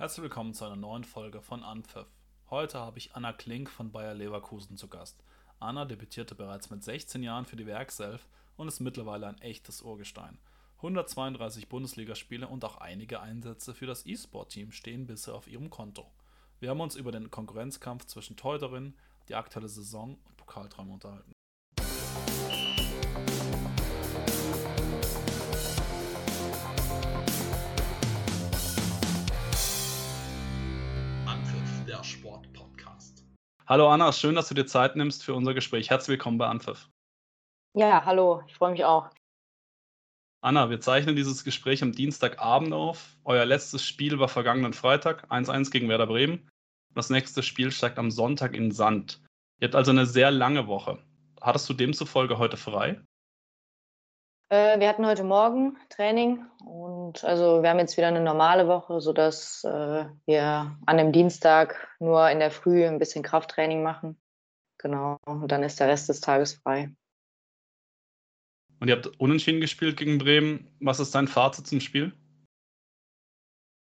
Herzlich 0.00 0.22
willkommen 0.22 0.54
zu 0.54 0.64
einer 0.64 0.76
neuen 0.76 1.04
Folge 1.04 1.42
von 1.42 1.62
Anpfiff. 1.62 2.06
Heute 2.48 2.78
habe 2.78 2.96
ich 2.96 3.14
Anna 3.14 3.34
Klink 3.34 3.68
von 3.68 3.92
Bayer 3.92 4.14
Leverkusen 4.14 4.78
zu 4.78 4.88
Gast. 4.88 5.22
Anna 5.58 5.84
debütierte 5.84 6.34
bereits 6.34 6.70
mit 6.70 6.82
16 6.82 7.22
Jahren 7.22 7.44
für 7.44 7.56
die 7.56 7.66
Werkself 7.66 8.26
und 8.56 8.66
ist 8.66 8.80
mittlerweile 8.80 9.26
ein 9.26 9.38
echtes 9.42 9.82
Urgestein. 9.82 10.38
132 10.78 11.68
Bundesligaspiele 11.68 12.48
und 12.48 12.64
auch 12.64 12.78
einige 12.78 13.20
Einsätze 13.20 13.74
für 13.74 13.84
das 13.84 14.06
E-Sport-Team 14.06 14.72
stehen 14.72 15.06
bisher 15.06 15.34
auf 15.34 15.48
ihrem 15.48 15.68
Konto. 15.68 16.10
Wir 16.60 16.70
haben 16.70 16.80
uns 16.80 16.96
über 16.96 17.12
den 17.12 17.30
Konkurrenzkampf 17.30 18.06
zwischen 18.06 18.38
Teuterinnen, 18.38 18.96
die 19.28 19.34
aktuelle 19.34 19.68
Saison 19.68 20.16
und 20.24 20.36
Pokaltraum 20.38 20.92
unterhalten. 20.92 21.32
Hallo 33.70 33.88
Anna, 33.88 34.10
schön, 34.10 34.34
dass 34.34 34.48
du 34.48 34.54
dir 34.54 34.66
Zeit 34.66 34.96
nimmst 34.96 35.22
für 35.22 35.32
unser 35.32 35.54
Gespräch. 35.54 35.90
Herzlich 35.90 36.08
willkommen 36.08 36.38
bei 36.38 36.48
Anpfiff. 36.48 36.90
Ja, 37.74 38.04
hallo, 38.04 38.42
ich 38.48 38.54
freue 38.56 38.72
mich 38.72 38.84
auch. 38.84 39.10
Anna, 40.40 40.70
wir 40.70 40.80
zeichnen 40.80 41.14
dieses 41.14 41.44
Gespräch 41.44 41.80
am 41.80 41.92
Dienstagabend 41.92 42.72
auf. 42.72 43.16
Euer 43.22 43.44
letztes 43.44 43.86
Spiel 43.86 44.18
war 44.18 44.26
vergangenen 44.26 44.72
Freitag, 44.72 45.30
1-1 45.30 45.70
gegen 45.70 45.88
Werder 45.88 46.08
Bremen. 46.08 46.50
Das 46.96 47.10
nächste 47.10 47.44
Spiel 47.44 47.70
steigt 47.70 48.00
am 48.00 48.10
Sonntag 48.10 48.56
in 48.56 48.72
Sand. 48.72 49.22
Ihr 49.60 49.68
habt 49.68 49.76
also 49.76 49.92
eine 49.92 50.04
sehr 50.04 50.32
lange 50.32 50.66
Woche. 50.66 50.98
Hattest 51.40 51.68
du 51.68 51.72
demzufolge 51.72 52.38
heute 52.38 52.56
frei? 52.56 53.00
Äh, 54.48 54.80
wir 54.80 54.88
hatten 54.88 55.06
heute 55.06 55.22
Morgen 55.22 55.78
Training 55.90 56.44
und 56.64 56.89
also 57.22 57.62
wir 57.62 57.70
haben 57.70 57.78
jetzt 57.78 57.96
wieder 57.96 58.08
eine 58.08 58.20
normale 58.20 58.68
Woche, 58.68 59.00
sodass 59.00 59.64
äh, 59.64 60.04
wir 60.26 60.76
an 60.86 60.96
dem 60.96 61.12
Dienstag 61.12 61.88
nur 61.98 62.28
in 62.30 62.38
der 62.38 62.50
Früh 62.50 62.86
ein 62.86 62.98
bisschen 62.98 63.22
Krafttraining 63.22 63.82
machen. 63.82 64.20
Genau, 64.78 65.18
und 65.26 65.52
dann 65.52 65.62
ist 65.62 65.78
der 65.78 65.88
Rest 65.88 66.08
des 66.08 66.20
Tages 66.20 66.54
frei. 66.54 66.90
Und 68.80 68.88
ihr 68.88 68.96
habt 68.96 69.06
unentschieden 69.20 69.60
gespielt 69.60 69.98
gegen 69.98 70.18
Bremen. 70.18 70.74
Was 70.80 71.00
ist 71.00 71.14
dein 71.14 71.28
Fazit 71.28 71.66
zum 71.66 71.80
Spiel? 71.80 72.12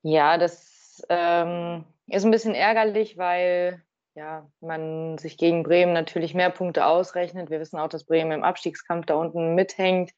Ja, 0.01 0.39
das 0.39 1.05
ähm, 1.09 1.85
ist 2.07 2.25
ein 2.25 2.31
bisschen 2.31 2.55
ärgerlich, 2.55 3.17
weil 3.17 3.83
ja, 4.15 4.49
man 4.59 5.17
sich 5.17 5.37
gegen 5.37 5.63
Bremen 5.63 5.93
natürlich 5.93 6.33
mehr 6.33 6.49
Punkte 6.49 6.85
ausrechnet. 6.85 7.49
Wir 7.49 7.59
wissen 7.59 7.79
auch, 7.79 7.89
dass 7.89 8.05
Bremen 8.05 8.31
im 8.31 8.43
Abstiegskampf 8.43 9.05
da 9.05 9.15
unten 9.15 9.55
mithängt 9.55 10.11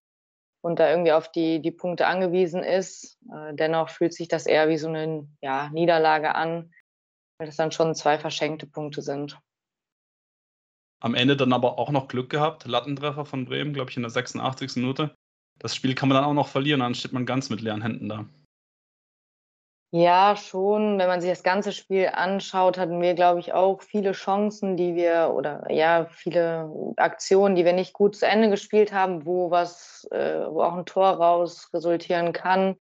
und 0.64 0.80
da 0.80 0.89
irgendwie 0.89 1.11
auf 1.11 1.30
die, 1.30 1.61
die 1.61 1.72
Punkte 1.72 2.08
angewiesen 2.08 2.64
ist. 2.64 3.19
Äh, 3.30 3.53
dennoch 3.53 3.89
fühlt 3.89 4.14
sich 4.14 4.30
das 4.30 4.45
eher 4.45 4.69
wie 4.69 4.78
so 4.78 4.88
eine 4.88 5.28
ja, 5.42 5.69
Niederlage 5.69 6.36
an, 6.36 6.72
weil 7.38 7.47
das 7.47 7.58
dann 7.58 7.73
schon 7.73 7.94
zwei 7.95 8.17
verschenkte 8.17 8.66
Punkte 8.66 9.02
sind. 9.02 9.38
Am 11.02 11.16
Ende 11.16 11.36
dann 11.36 11.52
aber 11.52 11.78
auch 11.78 11.91
noch 11.91 12.08
Glück 12.08 12.30
gehabt. 12.30 12.66
Lattentreffer 12.66 13.25
von 13.25 13.44
Bremen, 13.44 13.73
glaube 13.73 13.91
ich, 13.91 13.97
in 13.97 14.03
der 14.03 14.09
86. 14.09 14.78
Minute. 14.78 15.14
Das 15.59 15.75
Spiel 15.75 15.95
kann 15.95 16.08
man 16.08 16.16
dann 16.16 16.25
auch 16.25 16.34
noch 16.34 16.47
verlieren, 16.47 16.80
dann 16.80 16.95
steht 16.95 17.11
man 17.11 17.25
ganz 17.25 17.50
mit 17.50 17.59
leeren 17.59 17.81
Händen 17.81 18.08
da. 18.08 18.25
Ja, 19.95 20.36
schon. 20.36 20.97
Wenn 20.97 21.08
man 21.08 21.22
sich 21.22 21.30
das 21.30 21.44
ganze 21.44 21.72
Spiel 21.72 22.08
anschaut, 22.11 22.80
hatten 22.80 22.99
wir, 22.99 23.13
glaube 23.13 23.39
ich, 23.39 23.53
auch 23.53 23.81
viele 23.83 24.13
Chancen, 24.13 24.75
die 24.75 24.95
wir 24.95 25.31
oder 25.35 25.69
ja, 25.72 26.08
viele 26.09 26.94
Aktionen, 26.97 27.55
die 27.55 27.63
wir 27.63 27.73
nicht 27.73 27.94
gut 27.94 28.16
zu 28.16 28.25
Ende 28.25 28.50
gespielt 28.50 28.91
haben, 28.91 29.25
wo 29.25 29.52
was, 29.52 30.08
äh, 30.11 30.47
wo 30.50 30.63
auch 30.63 30.73
ein 30.73 30.85
Tor 30.85 31.09
raus 31.09 31.69
resultieren 31.73 32.33
kann. 32.33 32.75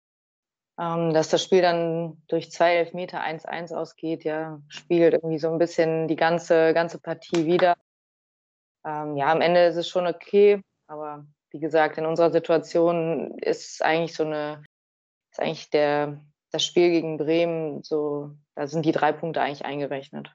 Ähm, 0.79 1.13
dass 1.13 1.29
das 1.29 1.43
Spiel 1.43 1.61
dann 1.63 2.21
durch 2.27 2.51
zwei 2.51 2.75
Elfmeter 2.75 3.21
1-1 3.21 3.73
ausgeht, 3.73 4.23
ja, 4.23 4.61
spiegelt 4.67 5.13
irgendwie 5.13 5.39
so 5.39 5.51
ein 5.51 5.57
bisschen 5.57 6.07
die 6.07 6.15
ganze, 6.15 6.73
ganze 6.73 6.99
Partie 6.99 7.45
wieder 7.45 7.75
ähm, 8.85 9.17
ja, 9.17 9.31
am 9.31 9.41
Ende 9.41 9.65
ist 9.65 9.75
es 9.75 9.87
schon 9.87 10.07
okay, 10.07 10.61
aber 10.87 11.25
wie 11.51 11.59
gesagt, 11.59 11.97
in 11.97 12.05
unserer 12.05 12.31
Situation 12.31 13.37
ist 13.39 13.83
eigentlich 13.83 14.15
so 14.15 14.23
eine, 14.23 14.63
ist 15.31 15.39
eigentlich 15.39 15.69
der, 15.69 16.23
das 16.51 16.65
Spiel 16.65 16.89
gegen 16.89 17.17
Bremen 17.17 17.83
so, 17.83 18.31
da 18.55 18.67
sind 18.67 18.85
die 18.85 18.91
drei 18.91 19.11
Punkte 19.11 19.41
eigentlich 19.41 19.65
eingerechnet. 19.65 20.33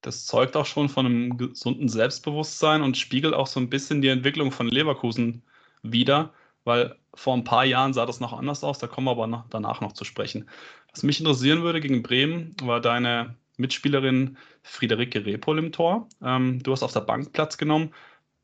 Das 0.00 0.26
zeugt 0.26 0.56
auch 0.56 0.66
schon 0.66 0.88
von 0.88 1.06
einem 1.06 1.38
gesunden 1.38 1.88
Selbstbewusstsein 1.88 2.82
und 2.82 2.96
spiegelt 2.96 3.34
auch 3.34 3.46
so 3.46 3.58
ein 3.58 3.70
bisschen 3.70 4.02
die 4.02 4.08
Entwicklung 4.08 4.52
von 4.52 4.68
Leverkusen 4.68 5.42
wider, 5.82 6.34
weil 6.64 6.96
vor 7.14 7.34
ein 7.34 7.44
paar 7.44 7.64
Jahren 7.64 7.94
sah 7.94 8.04
das 8.04 8.20
noch 8.20 8.32
anders 8.32 8.64
aus, 8.64 8.78
da 8.78 8.86
kommen 8.86 9.06
wir 9.06 9.12
aber 9.12 9.26
noch, 9.26 9.48
danach 9.48 9.80
noch 9.80 9.92
zu 9.92 10.04
sprechen. 10.04 10.48
Was 10.92 11.02
mich 11.02 11.20
interessieren 11.20 11.62
würde 11.62 11.80
gegen 11.80 12.02
Bremen, 12.02 12.54
war 12.62 12.80
deine 12.80 13.36
Mitspielerin 13.56 14.36
Friederike 14.62 15.24
Repol 15.24 15.58
im 15.58 15.72
Tor. 15.72 16.08
Ähm, 16.22 16.62
du 16.62 16.72
hast 16.72 16.82
auf 16.82 16.92
der 16.92 17.00
Bank 17.00 17.32
Platz 17.32 17.56
genommen. 17.56 17.94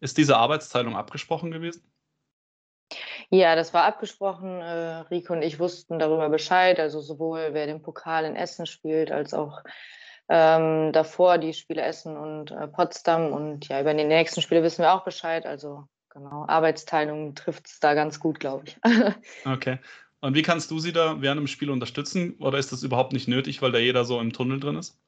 Ist 0.01 0.19
diese 0.19 0.37
Arbeitsteilung 0.39 0.97
abgesprochen 0.97 1.51
gewesen? 1.51 1.83
Ja, 3.31 3.55
das 3.55 3.73
war 3.73 3.85
abgesprochen. 3.85 4.61
Äh, 4.61 5.05
Rico 5.11 5.33
und 5.33 5.43
ich 5.43 5.61
wussten 5.61 5.99
darüber 5.99 6.29
Bescheid, 6.29 6.81
also 6.81 7.01
sowohl 7.01 7.51
wer 7.53 7.67
den 7.67 7.81
Pokal 7.81 8.25
in 8.25 8.35
Essen 8.35 8.67
spielt, 8.67 9.13
als 9.13 9.35
auch 9.35 9.63
ähm, 10.29 10.93
davor 10.93 11.39
die 11.39 11.55
Spiele 11.55 11.83
Essen 11.83 12.17
und 12.17 12.51
äh, 12.51 12.67
Potsdam. 12.67 13.33
Und 13.33 13.69
ja, 13.69 13.81
über 13.81 13.95
die 13.95 14.05
nächsten 14.05 14.43
Spiele 14.43 14.65
wissen 14.65 14.83
wir 14.83 14.93
auch 14.93 15.05
Bescheid. 15.05 15.47
Also 15.47 15.85
genau, 16.13 16.45
Arbeitsteilung 16.49 17.37
trifft 17.37 17.69
es 17.69 17.79
da 17.79 17.95
ganz 17.95 18.19
gut, 18.19 18.41
glaube 18.41 18.65
ich. 18.67 18.77
okay. 19.45 19.79
Und 20.21 20.35
wie 20.35 20.43
kannst 20.43 20.71
du 20.71 20.81
sie 20.81 20.93
da 20.93 21.23
während 21.23 21.39
dem 21.39 21.47
Spiel 21.47 21.71
unterstützen? 21.71 22.35
Oder 22.41 22.59
ist 22.59 22.73
das 22.73 22.83
überhaupt 22.83 23.13
nicht 23.13 23.29
nötig, 23.29 23.63
weil 23.63 23.73
da 23.73 23.79
jeder 23.79 24.05
so 24.05 24.21
im 24.21 24.33
Tunnel 24.33 24.61
drin 24.61 24.77
ist? 24.77 24.99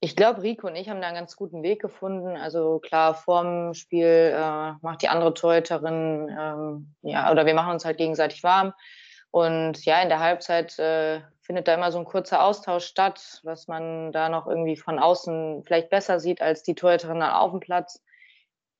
Ich 0.00 0.14
glaube, 0.14 0.42
Rico 0.42 0.66
und 0.66 0.76
ich 0.76 0.88
haben 0.88 1.00
da 1.00 1.08
einen 1.08 1.16
ganz 1.16 1.36
guten 1.36 1.62
Weg 1.62 1.80
gefunden. 1.80 2.36
Also 2.36 2.78
klar, 2.80 3.14
vorm 3.14 3.72
Spiel 3.72 4.34
äh, 4.34 4.72
macht 4.82 5.02
die 5.02 5.08
andere 5.08 5.32
Torhüterin, 5.32 6.28
ähm, 6.38 6.94
ja, 7.02 7.30
oder 7.32 7.46
wir 7.46 7.54
machen 7.54 7.72
uns 7.72 7.84
halt 7.84 7.96
gegenseitig 7.96 8.42
warm. 8.42 8.74
Und 9.30 9.84
ja, 9.84 10.00
in 10.02 10.08
der 10.08 10.20
Halbzeit 10.20 10.78
äh, 10.78 11.20
findet 11.40 11.68
da 11.68 11.74
immer 11.74 11.92
so 11.92 11.98
ein 11.98 12.04
kurzer 12.04 12.42
Austausch 12.42 12.84
statt, 12.84 13.40
was 13.42 13.68
man 13.68 14.12
da 14.12 14.28
noch 14.28 14.46
irgendwie 14.46 14.76
von 14.76 14.98
außen 14.98 15.62
vielleicht 15.64 15.90
besser 15.90 16.20
sieht 16.20 16.40
als 16.40 16.62
die 16.62 16.74
Torhüterin 16.74 17.22
auf 17.22 17.50
dem 17.50 17.60
Platz. 17.60 18.02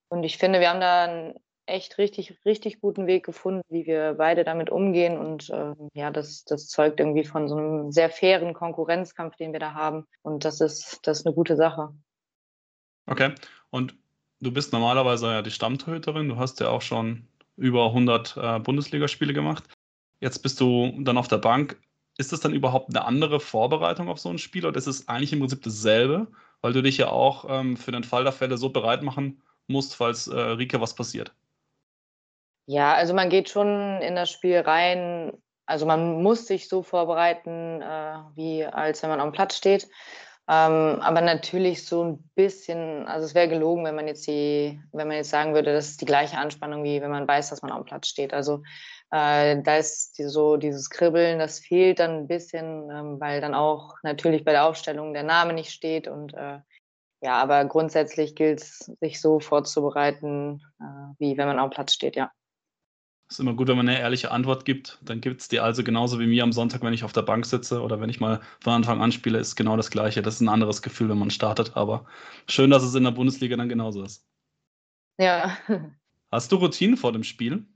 Und 0.08 0.22
ich 0.22 0.38
finde, 0.38 0.60
wir 0.60 0.70
haben 0.70 0.80
da 0.80 1.04
einen 1.04 1.34
echt 1.66 1.98
richtig, 1.98 2.38
richtig 2.44 2.80
guten 2.80 3.06
Weg 3.06 3.24
gefunden, 3.24 3.62
wie 3.68 3.86
wir 3.86 4.14
beide 4.14 4.44
damit 4.44 4.70
umgehen. 4.70 5.18
Und 5.18 5.50
äh, 5.50 5.74
ja, 5.94 6.10
das, 6.10 6.44
das 6.44 6.68
zeugt 6.68 7.00
irgendwie 7.00 7.24
von 7.24 7.48
so 7.48 7.56
einem 7.56 7.92
sehr 7.92 8.08
fairen 8.08 8.54
Konkurrenzkampf, 8.54 9.36
den 9.36 9.52
wir 9.52 9.60
da 9.60 9.74
haben. 9.74 10.06
Und 10.22 10.44
das 10.44 10.60
ist, 10.60 11.00
das 11.02 11.20
ist 11.20 11.26
eine 11.26 11.34
gute 11.34 11.56
Sache. 11.56 11.92
Okay. 13.06 13.34
Und 13.70 13.96
du 14.40 14.52
bist 14.52 14.72
normalerweise 14.72 15.26
ja 15.26 15.42
die 15.42 15.50
Stammtorhüterin. 15.50 16.28
Du 16.28 16.36
hast 16.36 16.60
ja 16.60 16.68
auch 16.68 16.82
schon 16.82 17.26
über 17.56 17.86
100 17.86 18.36
äh, 18.36 18.58
Bundesligaspiele 18.60 19.32
gemacht. 19.32 19.64
Jetzt 20.20 20.38
bist 20.42 20.60
du 20.60 20.92
dann 21.00 21.18
auf 21.18 21.28
der 21.28 21.38
Bank. 21.38 21.80
Ist 22.18 22.32
das 22.32 22.40
dann 22.40 22.54
überhaupt 22.54 22.88
eine 22.90 23.04
andere 23.04 23.40
Vorbereitung 23.40 24.08
auf 24.08 24.18
so 24.18 24.30
ein 24.30 24.38
Spiel 24.38 24.64
oder 24.64 24.78
ist 24.78 24.86
es 24.86 25.08
eigentlich 25.08 25.32
im 25.32 25.40
Prinzip 25.40 25.62
dasselbe, 25.62 26.28
weil 26.62 26.72
du 26.72 26.82
dich 26.82 26.96
ja 26.96 27.08
auch 27.08 27.44
ähm, 27.48 27.76
für 27.76 27.92
den 27.92 28.04
Fall 28.04 28.24
der 28.24 28.32
Fälle 28.32 28.56
so 28.56 28.70
bereit 28.70 29.02
machen 29.02 29.42
musst, 29.66 29.94
falls 29.94 30.26
äh, 30.26 30.38
Rike 30.38 30.80
was 30.80 30.94
passiert? 30.94 31.34
Ja, 32.66 32.94
also 32.94 33.14
man 33.14 33.30
geht 33.30 33.48
schon 33.48 34.00
in 34.02 34.16
das 34.16 34.30
Spiel 34.30 34.58
rein. 34.58 35.32
Also 35.66 35.86
man 35.86 36.22
muss 36.22 36.46
sich 36.46 36.68
so 36.68 36.82
vorbereiten, 36.82 37.80
äh, 37.82 38.18
wie 38.34 38.64
als 38.64 39.02
wenn 39.02 39.10
man 39.10 39.20
am 39.20 39.32
Platz 39.32 39.56
steht. 39.56 39.88
Ähm, 40.48 41.00
aber 41.00 41.22
natürlich 41.22 41.86
so 41.86 42.04
ein 42.04 42.30
bisschen, 42.36 43.06
also 43.08 43.26
es 43.26 43.34
wäre 43.34 43.48
gelogen, 43.48 43.84
wenn 43.84 43.96
man 43.96 44.06
jetzt 44.06 44.26
die, 44.28 44.80
wenn 44.92 45.08
man 45.08 45.16
jetzt 45.16 45.30
sagen 45.30 45.54
würde, 45.54 45.72
das 45.72 45.88
ist 45.88 46.00
die 46.00 46.04
gleiche 46.04 46.38
Anspannung, 46.38 46.84
wie 46.84 47.00
wenn 47.02 47.10
man 47.10 47.26
weiß, 47.26 47.50
dass 47.50 47.62
man 47.62 47.72
am 47.72 47.84
Platz 47.84 48.06
steht. 48.06 48.32
Also 48.32 48.62
äh, 49.10 49.60
da 49.62 49.76
ist 49.76 50.18
die, 50.18 50.24
so 50.24 50.56
dieses 50.56 50.88
Kribbeln, 50.90 51.40
das 51.40 51.58
fehlt 51.58 51.98
dann 51.98 52.12
ein 52.18 52.28
bisschen, 52.28 52.88
ähm, 52.90 53.20
weil 53.20 53.40
dann 53.40 53.54
auch 53.54 53.94
natürlich 54.04 54.44
bei 54.44 54.52
der 54.52 54.66
Aufstellung 54.66 55.14
der 55.14 55.24
Name 55.24 55.52
nicht 55.52 55.70
steht 55.72 56.06
und 56.06 56.34
äh, 56.34 56.60
ja, 57.22 57.42
aber 57.42 57.64
grundsätzlich 57.64 58.36
gilt 58.36 58.62
es, 58.62 58.78
sich 59.00 59.20
so 59.20 59.40
vorzubereiten, 59.40 60.62
äh, 60.80 60.84
wie 61.18 61.36
wenn 61.38 61.48
man 61.48 61.58
am 61.58 61.70
Platz 61.70 61.92
steht, 61.92 62.14
ja. 62.14 62.30
Es 63.28 63.36
ist 63.36 63.40
immer 63.40 63.54
gut, 63.54 63.66
wenn 63.66 63.76
man 63.76 63.88
eine 63.88 63.98
ehrliche 63.98 64.30
Antwort 64.30 64.64
gibt. 64.64 64.98
Dann 65.02 65.20
gibt 65.20 65.40
es 65.40 65.48
die 65.48 65.58
also 65.58 65.82
genauso 65.82 66.20
wie 66.20 66.26
mir 66.26 66.44
am 66.44 66.52
Sonntag, 66.52 66.82
wenn 66.82 66.92
ich 66.94 67.02
auf 67.02 67.12
der 67.12 67.22
Bank 67.22 67.44
sitze 67.44 67.82
oder 67.82 68.00
wenn 68.00 68.08
ich 68.08 68.20
mal 68.20 68.40
von 68.60 68.74
Anfang 68.74 69.00
an 69.00 69.10
spiele, 69.10 69.38
ist 69.38 69.56
genau 69.56 69.76
das 69.76 69.90
Gleiche. 69.90 70.22
Das 70.22 70.34
ist 70.34 70.40
ein 70.42 70.48
anderes 70.48 70.80
Gefühl, 70.80 71.08
wenn 71.08 71.18
man 71.18 71.30
startet. 71.30 71.76
Aber 71.76 72.06
schön, 72.48 72.70
dass 72.70 72.84
es 72.84 72.94
in 72.94 73.02
der 73.02 73.10
Bundesliga 73.10 73.56
dann 73.56 73.68
genauso 73.68 74.04
ist. 74.04 74.24
Ja. 75.18 75.56
Hast 76.30 76.52
du 76.52 76.56
Routinen 76.56 76.96
vor 76.96 77.12
dem 77.12 77.24
Spiel? 77.24 77.66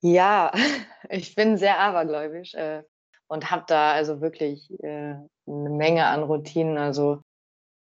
Ja, 0.00 0.52
ich 1.10 1.34
bin 1.34 1.58
sehr 1.58 1.78
abergläubisch 1.78 2.54
äh, 2.54 2.82
und 3.28 3.50
habe 3.50 3.64
da 3.66 3.92
also 3.92 4.22
wirklich 4.22 4.70
äh, 4.82 5.16
eine 5.46 5.70
Menge 5.70 6.06
an 6.06 6.22
Routinen. 6.22 6.78
Also 6.78 7.20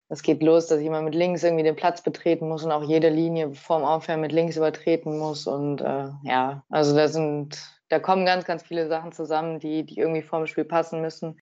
es 0.09 0.23
geht 0.23 0.43
los, 0.43 0.67
dass 0.67 0.81
immer 0.81 1.03
mit 1.03 1.15
links 1.15 1.43
irgendwie 1.43 1.65
den 1.65 1.77
Platz 1.77 2.03
betreten 2.03 2.49
muss 2.49 2.65
und 2.65 2.73
auch 2.73 2.83
jede 2.83 3.11
Linie 3.11 3.53
vorm 3.55 3.85
Aufhören 3.85 4.23
mit 4.23 4.33
links 4.33 4.57
übertreten 4.57 5.19
muss. 5.19 5.47
Und 5.47 5.81
äh, 5.83 6.09
ja, 6.23 6.65
also 6.71 6.97
da 6.97 7.09
sind, 7.09 7.59
da 7.89 7.99
kommen 7.99 8.25
ganz, 8.25 8.47
ganz 8.47 8.63
viele 8.63 8.89
Sachen 8.89 9.13
zusammen, 9.13 9.59
die, 9.59 9.85
die 9.85 9.99
irgendwie 9.99 10.23
vorm 10.23 10.47
Spiel 10.47 10.65
passen 10.65 11.03
müssen. 11.03 11.39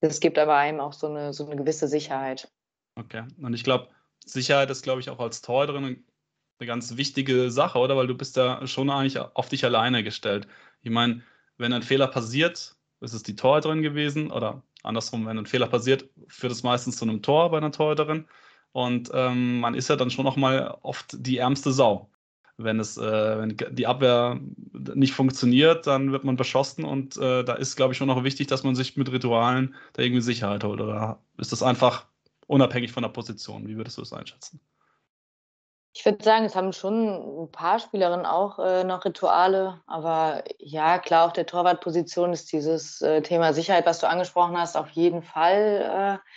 das 0.00 0.20
gibt 0.20 0.38
aber 0.38 0.54
einem 0.54 0.80
auch 0.80 0.92
so 0.92 1.08
eine, 1.08 1.32
so 1.32 1.46
eine 1.46 1.56
gewisse 1.56 1.88
Sicherheit. 1.88 2.48
Okay. 2.96 3.24
Und 3.42 3.54
ich 3.54 3.64
glaube, 3.64 3.88
Sicherheit 4.24 4.70
ist, 4.70 4.82
glaube 4.82 5.00
ich, 5.00 5.10
auch 5.10 5.18
als 5.18 5.42
Torhüterin 5.42 6.04
eine 6.60 6.66
ganz 6.66 6.96
wichtige 6.96 7.50
Sache, 7.50 7.78
oder? 7.78 7.96
Weil 7.96 8.06
du 8.06 8.16
bist 8.16 8.36
ja 8.36 8.64
schon 8.68 8.88
eigentlich 8.88 9.18
auf 9.18 9.48
dich 9.48 9.64
alleine 9.64 10.04
gestellt. 10.04 10.46
Ich 10.82 10.90
meine, 10.90 11.22
wenn 11.58 11.72
ein 11.72 11.82
Fehler 11.82 12.06
passiert, 12.06 12.76
ist 13.00 13.12
es 13.12 13.24
die 13.24 13.34
Torhüterin 13.34 13.82
gewesen 13.82 14.30
oder 14.30 14.62
andersrum, 14.84 15.26
wenn 15.26 15.38
ein 15.38 15.46
Fehler 15.46 15.66
passiert, 15.66 16.08
führt 16.28 16.52
es 16.52 16.62
meistens 16.62 16.96
zu 16.96 17.04
einem 17.04 17.22
Tor 17.22 17.50
bei 17.50 17.58
einer 17.58 17.72
Torhüterin. 17.72 18.26
Und 18.72 19.10
ähm, 19.14 19.60
man 19.60 19.74
ist 19.74 19.88
ja 19.88 19.96
dann 19.96 20.10
schon 20.10 20.24
noch 20.24 20.36
mal 20.36 20.78
oft 20.82 21.16
die 21.18 21.38
ärmste 21.38 21.72
Sau. 21.72 22.10
Wenn, 22.56 22.78
es, 22.78 22.96
äh, 22.96 23.38
wenn 23.38 23.56
die 23.72 23.86
Abwehr 23.86 24.40
nicht 24.72 25.14
funktioniert, 25.14 25.86
dann 25.86 26.12
wird 26.12 26.24
man 26.24 26.36
beschossen 26.36 26.84
und 26.84 27.16
äh, 27.16 27.44
da 27.44 27.54
ist, 27.54 27.76
glaube 27.76 27.92
ich, 27.92 27.98
schon 27.98 28.06
noch 28.06 28.22
wichtig, 28.22 28.46
dass 28.46 28.62
man 28.62 28.76
sich 28.76 28.96
mit 28.96 29.10
Ritualen 29.10 29.74
da 29.94 30.02
irgendwie 30.02 30.22
Sicherheit 30.22 30.62
holt. 30.62 30.80
Oder 30.80 31.20
ist 31.36 31.52
das 31.52 31.62
einfach 31.64 32.06
unabhängig 32.46 32.92
von 32.92 33.02
der 33.02 33.10
Position? 33.10 33.66
Wie 33.66 33.76
würdest 33.76 33.96
du 33.98 34.02
das 34.02 34.12
einschätzen? 34.12 34.60
Ich 35.96 36.04
würde 36.04 36.24
sagen, 36.24 36.44
es 36.44 36.56
haben 36.56 36.72
schon 36.72 37.44
ein 37.44 37.52
paar 37.52 37.78
Spielerinnen 37.78 38.26
auch 38.26 38.58
äh, 38.58 38.82
noch 38.82 39.04
Rituale, 39.04 39.80
aber 39.86 40.42
ja, 40.58 40.98
klar, 40.98 41.26
auf 41.26 41.32
der 41.32 41.46
Torwartposition 41.46 42.32
ist 42.32 42.52
dieses 42.52 43.00
äh, 43.00 43.22
Thema 43.22 43.52
Sicherheit, 43.52 43.86
was 43.86 44.00
du 44.00 44.08
angesprochen 44.08 44.58
hast, 44.58 44.76
auf 44.76 44.90
jeden 44.90 45.22
Fall 45.22 46.20
äh, 46.20 46.30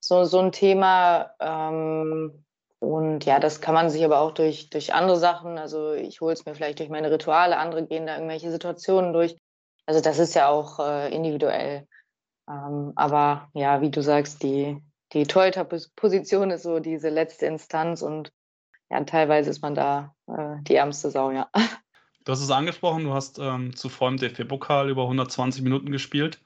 so, 0.00 0.24
so 0.24 0.38
ein 0.38 0.52
Thema. 0.52 1.32
Ähm, 1.38 2.44
und 2.78 3.26
ja, 3.26 3.40
das 3.40 3.60
kann 3.60 3.74
man 3.74 3.90
sich 3.90 4.02
aber 4.06 4.20
auch 4.20 4.32
durch, 4.32 4.70
durch 4.70 4.94
andere 4.94 5.18
Sachen, 5.18 5.58
also 5.58 5.92
ich 5.92 6.22
hole 6.22 6.32
es 6.32 6.46
mir 6.46 6.54
vielleicht 6.54 6.78
durch 6.78 6.88
meine 6.88 7.10
Rituale, 7.10 7.58
andere 7.58 7.84
gehen 7.86 8.06
da 8.06 8.14
irgendwelche 8.14 8.50
Situationen 8.50 9.12
durch. 9.12 9.36
Also 9.84 10.00
das 10.00 10.18
ist 10.18 10.34
ja 10.34 10.48
auch 10.48 10.80
äh, 10.80 11.14
individuell. 11.14 11.86
Ähm, 12.48 12.92
aber 12.96 13.50
ja, 13.52 13.82
wie 13.82 13.90
du 13.90 14.02
sagst, 14.02 14.42
die, 14.42 14.82
die 15.12 15.26
Torhüter-Position 15.26 16.50
ist 16.52 16.62
so 16.62 16.80
diese 16.80 17.10
letzte 17.10 17.44
Instanz 17.44 18.00
und 18.00 18.32
ja, 18.90 19.02
teilweise 19.04 19.50
ist 19.50 19.62
man 19.62 19.74
da 19.74 20.14
äh, 20.26 20.56
die 20.62 20.76
ärmste 20.76 21.10
Sau, 21.10 21.30
ja. 21.30 21.48
Du 22.24 22.32
hast 22.32 22.40
es 22.40 22.50
angesprochen, 22.50 23.04
du 23.04 23.12
hast 23.12 23.38
ähm, 23.38 23.76
zuvor 23.76 24.08
im 24.08 24.16
DFB-Pokal 24.16 24.88
über 24.88 25.02
120 25.02 25.62
Minuten 25.62 25.92
gespielt. 25.92 26.40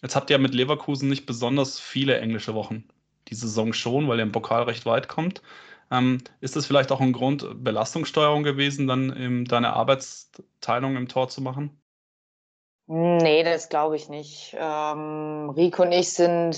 Jetzt 0.00 0.14
habt 0.14 0.30
ihr 0.30 0.38
mit 0.38 0.54
Leverkusen 0.54 1.08
nicht 1.08 1.26
besonders 1.26 1.80
viele 1.80 2.20
englische 2.20 2.54
Wochen. 2.54 2.84
Die 3.26 3.34
Saison 3.34 3.72
schon, 3.72 4.06
weil 4.06 4.20
ihr 4.20 4.22
im 4.22 4.30
Pokal 4.30 4.62
recht 4.62 4.86
weit 4.86 5.08
kommt. 5.08 5.42
Ähm, 5.90 6.18
ist 6.40 6.54
das 6.54 6.66
vielleicht 6.66 6.92
auch 6.92 7.00
ein 7.00 7.12
Grund, 7.12 7.64
Belastungssteuerung 7.64 8.44
gewesen, 8.44 8.86
dann 8.86 9.10
in 9.10 9.44
deine 9.46 9.72
Arbeitsteilung 9.72 10.96
im 10.96 11.08
Tor 11.08 11.28
zu 11.28 11.42
machen? 11.42 11.80
Nee, 12.86 13.42
das 13.42 13.68
glaube 13.68 13.96
ich 13.96 14.08
nicht. 14.08 14.54
Ähm, 14.56 15.50
Rico 15.50 15.82
und 15.82 15.92
ich 15.92 16.12
sind 16.12 16.56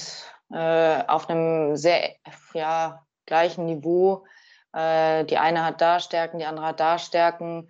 äh, 0.50 1.02
auf 1.06 1.30
einem 1.30 1.76
sehr 1.76 2.16
ja, 2.52 3.06
gleichen 3.25 3.64
Niveau. 3.64 4.26
Äh, 4.78 5.25
die 5.25 5.38
eine 5.38 5.64
hat 5.64 5.80
da 5.80 5.98
Stärken, 5.98 6.38
die 6.38 6.44
andere 6.44 6.66
hat 6.66 6.80
da 6.80 6.98
Stärken. 6.98 7.69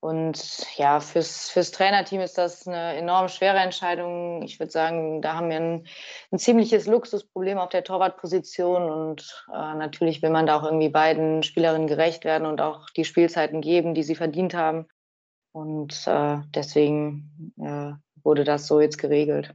Und 0.00 0.64
ja, 0.76 1.00
fürs, 1.00 1.50
fürs 1.50 1.72
Trainerteam 1.72 2.20
ist 2.20 2.38
das 2.38 2.66
eine 2.66 2.94
enorm 2.94 3.28
schwere 3.28 3.58
Entscheidung. 3.58 4.42
Ich 4.42 4.58
würde 4.60 4.70
sagen, 4.70 5.20
da 5.20 5.34
haben 5.34 5.50
wir 5.50 5.56
ein, 5.56 5.86
ein 6.30 6.38
ziemliches 6.38 6.86
Luxusproblem 6.86 7.58
auf 7.58 7.68
der 7.68 7.84
Torwartposition. 7.84 8.88
Und 8.88 9.44
äh, 9.52 9.74
natürlich 9.74 10.22
will 10.22 10.30
man 10.30 10.46
da 10.46 10.58
auch 10.58 10.64
irgendwie 10.64 10.88
beiden 10.88 11.42
Spielerinnen 11.42 11.88
gerecht 11.88 12.24
werden 12.24 12.46
und 12.46 12.60
auch 12.60 12.88
die 12.90 13.04
Spielzeiten 13.04 13.60
geben, 13.60 13.94
die 13.94 14.04
sie 14.04 14.14
verdient 14.14 14.54
haben. 14.54 14.86
Und 15.52 16.06
äh, 16.06 16.38
deswegen 16.54 17.52
äh, 17.60 17.92
wurde 18.22 18.44
das 18.44 18.68
so 18.68 18.80
jetzt 18.80 18.98
geregelt. 18.98 19.54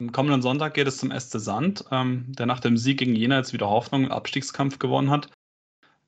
Am 0.00 0.12
kommenden 0.12 0.40
Sonntag 0.40 0.74
geht 0.74 0.86
es 0.86 0.98
zum 0.98 1.10
SC 1.10 1.38
Sand, 1.38 1.84
ähm, 1.90 2.32
der 2.38 2.46
nach 2.46 2.60
dem 2.60 2.76
Sieg 2.76 2.98
gegen 2.98 3.14
Jena 3.14 3.38
jetzt 3.38 3.52
wieder 3.52 3.68
Hoffnung 3.68 4.04
im 4.04 4.12
Abstiegskampf 4.12 4.78
gewonnen 4.78 5.10
hat. 5.10 5.28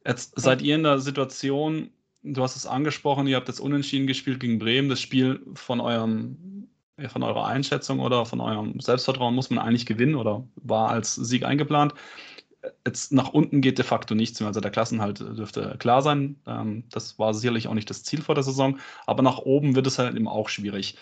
Jetzt 0.07 0.39
seid 0.39 0.61
ihr 0.63 0.75
in 0.75 0.83
der 0.83 0.99
Situation, 0.99 1.91
du 2.23 2.43
hast 2.43 2.57
es 2.57 2.67
angesprochen, 2.67 3.27
ihr 3.27 3.37
habt 3.37 3.49
jetzt 3.49 3.61
unentschieden 3.61 4.07
gespielt 4.07 4.41
gegen 4.41 4.59
Bremen. 4.59 4.89
Das 4.89 5.01
Spiel 5.01 5.41
von 5.55 5.81
eurem, 5.81 6.69
von 7.09 7.23
eurer 7.23 7.47
Einschätzung 7.47 8.01
oder 8.01 8.27
von 8.27 8.41
eurem 8.41 8.81
Selbstvertrauen 8.81 9.35
muss 9.35 9.51
man 9.51 9.65
eigentlich 9.65 9.87
gewinnen 9.87 10.15
oder 10.15 10.47
war 10.57 10.91
als 10.91 11.15
Sieg 11.15 11.45
eingeplant. 11.45 11.95
Jetzt 12.87 13.13
nach 13.13 13.31
unten 13.31 13.61
geht 13.61 13.79
de 13.79 13.85
facto 13.85 14.15
nichts 14.15 14.41
mehr. 14.41 14.49
Also 14.49 14.61
der 14.61 14.71
Klassenhalt 14.71 15.21
dürfte 15.21 15.77
klar 15.79 16.03
sein. 16.03 16.37
Ähm, 16.47 16.85
das 16.91 17.19
war 17.19 17.35
sicherlich 17.35 17.69
auch 17.69 17.75
nicht 17.75 17.91
das 17.91 18.05
Ziel 18.05 18.23
vor 18.23 18.35
der 18.35 18.45
Saison, 18.45 18.79
aber 19.07 19.23
nach 19.23 19.39
oben 19.39 19.75
wird 19.75 19.87
es 19.87 19.99
halt 19.99 20.17
eben 20.17 20.29
auch 20.29 20.49
schwierig. 20.49 20.97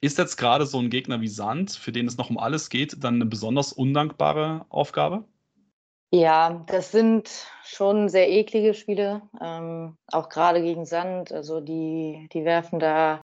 Ist 0.00 0.18
jetzt 0.18 0.36
gerade 0.36 0.66
so 0.66 0.78
ein 0.80 0.90
Gegner 0.90 1.20
wie 1.20 1.28
Sand, 1.28 1.72
für 1.72 1.92
den 1.92 2.06
es 2.06 2.16
noch 2.16 2.30
um 2.30 2.38
alles 2.38 2.70
geht, 2.70 3.02
dann 3.04 3.16
eine 3.16 3.26
besonders 3.26 3.72
undankbare 3.72 4.66
Aufgabe? 4.68 5.24
Ja, 6.12 6.64
das 6.68 6.92
sind 6.92 7.28
schon 7.64 8.08
sehr 8.08 8.28
eklige 8.30 8.74
Spiele, 8.74 9.22
ähm, 9.40 9.96
auch 10.12 10.28
gerade 10.28 10.62
gegen 10.62 10.86
Sand. 10.86 11.32
Also 11.32 11.60
die, 11.60 12.28
die 12.32 12.44
werfen 12.44 12.78
da 12.78 13.20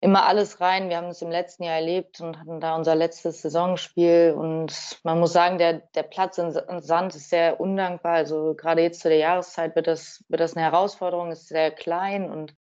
immer 0.00 0.26
alles 0.26 0.60
rein. 0.60 0.88
Wir 0.88 0.96
haben 0.96 1.06
es 1.06 1.22
im 1.22 1.30
letzten 1.30 1.62
Jahr 1.62 1.76
erlebt 1.76 2.20
und 2.20 2.38
hatten 2.40 2.60
da 2.60 2.74
unser 2.74 2.96
letztes 2.96 3.40
Saisonspiel. 3.42 4.34
Und 4.36 5.00
man 5.04 5.20
muss 5.20 5.32
sagen, 5.32 5.58
der, 5.58 5.74
der 5.94 6.02
Platz 6.02 6.38
in 6.38 6.50
Sand 6.80 7.14
ist 7.14 7.30
sehr 7.30 7.60
undankbar. 7.60 8.14
Also 8.14 8.54
gerade 8.54 8.82
jetzt 8.82 9.00
zu 9.00 9.08
der 9.08 9.18
Jahreszeit 9.18 9.76
wird 9.76 9.86
das, 9.86 10.24
wird 10.28 10.40
das 10.40 10.56
eine 10.56 10.64
Herausforderung, 10.64 11.30
ist 11.30 11.46
sehr 11.46 11.70
klein 11.70 12.30
und 12.30 12.54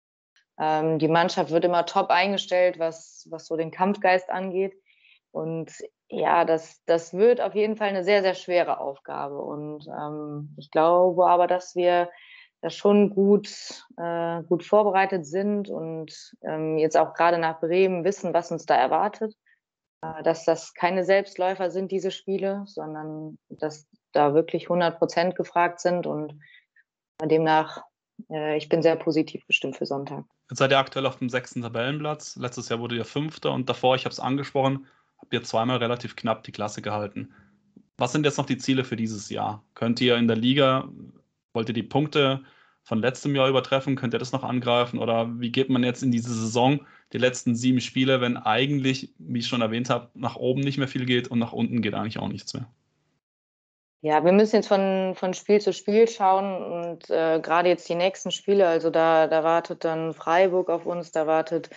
ähm, 0.61 0.99
die 0.99 1.09
Mannschaft 1.09 1.51
wird 1.51 1.65
immer 1.65 1.87
top 1.87 2.11
eingestellt, 2.11 2.79
was, 2.79 3.27
was 3.31 3.47
so 3.47 3.57
den 3.57 3.71
Kampfgeist 3.71 4.29
angeht. 4.29 4.75
Und 5.33 5.73
ja, 6.11 6.45
das, 6.45 6.83
das 6.87 7.15
wird 7.15 7.41
auf 7.41 7.55
jeden 7.55 7.77
Fall 7.77 7.89
eine 7.89 8.05
sehr, 8.05 8.23
sehr 8.23 8.35
schwere 8.35 8.81
Aufgabe. 8.81 9.41
Und 9.41 9.87
ähm, 9.87 10.55
ich 10.59 10.71
glaube 10.71 11.27
aber, 11.27 11.47
dass 11.47 11.77
wir 11.77 12.11
da 12.63 12.69
schon 12.69 13.11
gut, 13.11 13.49
äh, 13.97 14.43
gut 14.43 14.65
vorbereitet 14.65 15.25
sind 15.25 15.71
und 15.71 16.35
ähm, 16.43 16.77
jetzt 16.77 16.97
auch 16.97 17.15
gerade 17.15 17.39
nach 17.39 17.61
Bremen 17.61 18.05
wissen, 18.05 18.35
was 18.35 18.51
uns 18.51 18.67
da 18.67 18.75
erwartet. 18.75 19.35
Äh, 20.03 20.23
dass 20.23 20.45
das 20.45 20.75
keine 20.75 21.05
Selbstläufer 21.05 21.71
sind, 21.71 21.93
diese 21.93 22.11
Spiele, 22.11 22.65
sondern 22.67 23.39
dass 23.49 23.87
da 24.13 24.35
wirklich 24.35 24.65
100 24.65 24.99
Prozent 24.99 25.37
gefragt 25.37 25.81
sind. 25.81 26.07
Und 26.07 26.39
demnach, 27.23 27.83
äh, 28.31 28.57
ich 28.57 28.69
bin 28.69 28.83
sehr 28.83 28.97
positiv 28.97 29.47
bestimmt 29.47 29.77
für 29.77 29.87
Sonntag. 29.87 30.25
Jetzt 30.51 30.59
seid 30.59 30.73
ihr 30.73 30.79
aktuell 30.79 31.07
auf 31.07 31.19
dem 31.19 31.29
sechsten 31.29 31.63
Tabellenplatz. 31.63 32.37
Letztes 32.37 32.69
Jahr 32.69 32.81
wurde 32.81 32.97
ihr 32.97 33.05
Fünfter 33.05 33.53
und 33.53 33.69
davor, 33.69 33.95
ich 33.95 34.05
habe 34.05 34.13
es 34.13 34.21
angesprochen, 34.21 34.87
habt 35.21 35.33
ihr 35.33 35.43
zweimal 35.43 35.79
relativ 35.79 36.17
knapp 36.17 36.43
die 36.45 36.53
Klasse 36.53 36.83
gehalten. 36.83 37.33
Was 37.97 38.13
sind 38.13 38.25
jetzt 38.25 38.39
noch 38.39 38.47
die 38.47 38.59
Ziele 38.59 38.85
für 38.85 38.97
dieses 38.97 39.29
Jahr? 39.29 39.63
Könnt 39.75 40.01
ihr 40.01 40.17
in 40.17 40.27
der 40.27 40.37
Liga, 40.37 40.89
wollt 41.53 41.69
ihr 41.69 41.75
die 41.75 41.83
Punkte 41.83 42.43
von 42.83 42.99
letztem 43.01 43.37
Jahr 43.37 43.49
übertreffen? 43.49 43.97
Könnt 43.97 44.15
ihr 44.15 44.19
das 44.19 44.33
noch 44.33 44.43
angreifen? 44.43 44.99
Oder 44.99 45.39
wie 45.39 45.53
geht 45.53 45.69
man 45.69 45.85
jetzt 45.85 46.03
in 46.03 46.11
diese 46.11 46.33
Saison, 46.33 46.81
die 47.13 47.19
letzten 47.19 47.55
sieben 47.55 47.81
Spiele, 47.81 48.21
wenn 48.21 48.37
eigentlich, 48.37 49.13
wie 49.19 49.41
ich 49.41 49.47
schon 49.47 49.61
erwähnt 49.61 49.91
habe, 49.91 50.09
nach 50.15 50.37
oben 50.37 50.61
nicht 50.61 50.79
mehr 50.79 50.89
viel 50.89 51.05
geht 51.05 51.29
und 51.29 51.39
nach 51.39 51.53
unten 51.53 51.83
geht 51.83 51.95
eigentlich 51.95 52.19
auch 52.19 52.29
nichts 52.29 52.55
mehr? 52.55 52.67
Ja, 54.03 54.25
wir 54.25 54.33
müssen 54.33 54.57
jetzt 54.57 54.69
von, 54.69 55.15
von 55.15 55.35
Spiel 55.35 55.61
zu 55.61 55.75
Spiel 55.75 56.09
schauen 56.09 56.63
und 56.63 57.11
äh, 57.11 57.39
gerade 57.41 57.69
jetzt 57.69 57.87
die 57.87 57.95
nächsten 57.95 58.31
Spiele, 58.31 58.67
also 58.67 58.89
da, 58.89 59.27
da 59.27 59.45
wartet 59.45 59.85
dann 59.85 60.15
Freiburg 60.15 60.71
auf 60.71 60.87
uns, 60.87 61.13
da 61.13 61.27
wartet 61.27 61.69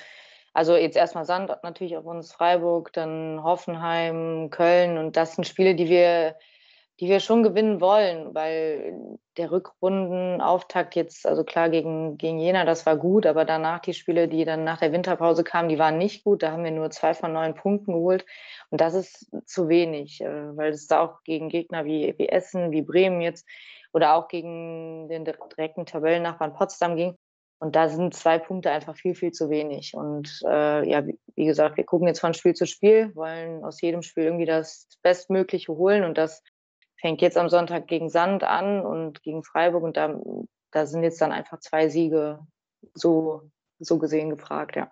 also 0.53 0.75
jetzt 0.75 0.95
erstmal 0.95 1.25
Sand 1.25 1.51
natürlich 1.63 1.98
auf 1.98 2.05
uns, 2.05 2.31
Freiburg, 2.31 2.93
dann 2.93 3.41
Hoffenheim, 3.43 4.50
Köln 4.51 4.98
und 4.98 5.17
das 5.17 5.36
sind 5.36 5.45
Spiele, 5.45 5.74
die 5.74 5.89
wir, 5.89 6.36
die 7.00 7.10
wir 7.10 7.19
schon 7.19 7.41
gewinnen 7.41 7.81
wollen, 7.81 8.36
weil 8.36 9.17
der 9.38 9.51
Rückrundenauftakt 9.51 10.95
jetzt, 10.95 11.25
also 11.25 11.43
klar 11.43 11.69
gegen, 11.69 12.17
gegen 12.17 12.38
Jena, 12.38 12.65
das 12.65 12.86
war 12.86 12.98
gut, 12.98 13.25
aber 13.25 13.45
danach 13.45 13.79
die 13.79 13.95
Spiele, 13.95 14.27
die 14.27 14.45
dann 14.45 14.63
nach 14.63 14.79
der 14.79 14.91
Winterpause 14.91 15.43
kamen, 15.43 15.69
die 15.69 15.79
waren 15.79 15.98
nicht 15.98 16.24
gut. 16.24 16.43
Da 16.43 16.51
haben 16.51 16.63
wir 16.63 16.72
nur 16.72 16.91
zwei 16.91 17.15
von 17.15 17.33
neun 17.33 17.55
Punkten 17.55 17.93
geholt 17.93 18.25
und 18.69 18.79
das 18.79 18.93
ist 18.93 19.31
zu 19.45 19.69
wenig, 19.69 20.22
äh, 20.22 20.55
weil 20.55 20.72
es 20.72 20.88
da 20.88 21.01
auch 21.01 21.24
gegen 21.24 21.50
Gegner 21.50 21.86
wie, 21.86 22.13
wie 22.17 22.29
Essen, 22.29 22.72
wie 22.72 22.83
Bremen 22.83 23.22
jetzt 23.22 23.48
oder 23.91 24.15
auch 24.15 24.27
gegen 24.27 25.07
den 25.07 25.25
direkten 25.25 25.86
Tabellennachbarn 25.86 26.53
Potsdam 26.53 26.95
ging. 26.95 27.17
Und 27.63 27.77
da 27.77 27.88
sind 27.88 28.13
zwei 28.13 28.39
Punkte 28.39 28.72
einfach 28.72 28.98
viel, 28.98 29.15
viel 29.15 29.32
zu 29.32 29.50
wenig. 29.50 29.93
Und 29.93 30.41
äh, 30.46 30.86
ja, 30.86 31.08
wie, 31.08 31.17
wie, 31.38 31.46
gesagt, 31.46 31.77
wir 31.77 31.86
gucken 31.86 32.10
jetzt 32.10 32.20
von 32.20 32.34
Spiel 32.34 32.53
zu 32.53 32.67
Spiel, 32.67 33.15
wollen 33.15 33.63
aus 33.63 33.79
jedem 33.79 34.01
Spiel 34.01 34.25
irgendwie 34.25 34.43
das 34.43 34.89
Bestmögliche 35.01 35.72
holen. 35.72 36.03
Und 36.03 36.17
das 36.17 36.43
fängt 37.00 37.22
jetzt 37.22 37.38
am 37.38 37.48
Sonntag 37.48 37.88
gegen 37.88 38.10
Sand 38.10 38.43
an 38.43 38.82
und 38.86 39.24
gegen 39.24 39.46
Freiburg. 39.46 39.82
Und 39.82 39.96
da, 39.96 40.20
da 40.72 40.86
sind 40.86 41.03
jetzt 41.03 41.22
dann 41.22 41.32
einfach 41.32 41.58
zwei 41.62 41.88
Siege 41.88 42.46
so, 42.96 43.50
so 43.79 43.98
gesehen 43.98 44.29
gefragt, 44.29 44.75
ja. 44.75 44.91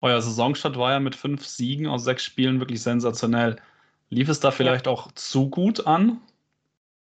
Euer 0.00 0.20
Saisonstart 0.20 0.76
war 0.76 0.90
ja 0.90 0.98
mit 0.98 1.14
fünf 1.14 1.46
Siegen 1.46 1.86
aus 1.86 2.02
sechs 2.02 2.24
Spielen 2.24 2.58
wirklich 2.58 2.82
sensationell. 2.82 3.62
Lief 4.10 4.28
es 4.28 4.40
da 4.40 4.50
vielleicht 4.50 4.86
ja. 4.86 4.92
auch 4.92 5.12
zu 5.12 5.48
gut 5.50 5.86
an? 5.86 6.20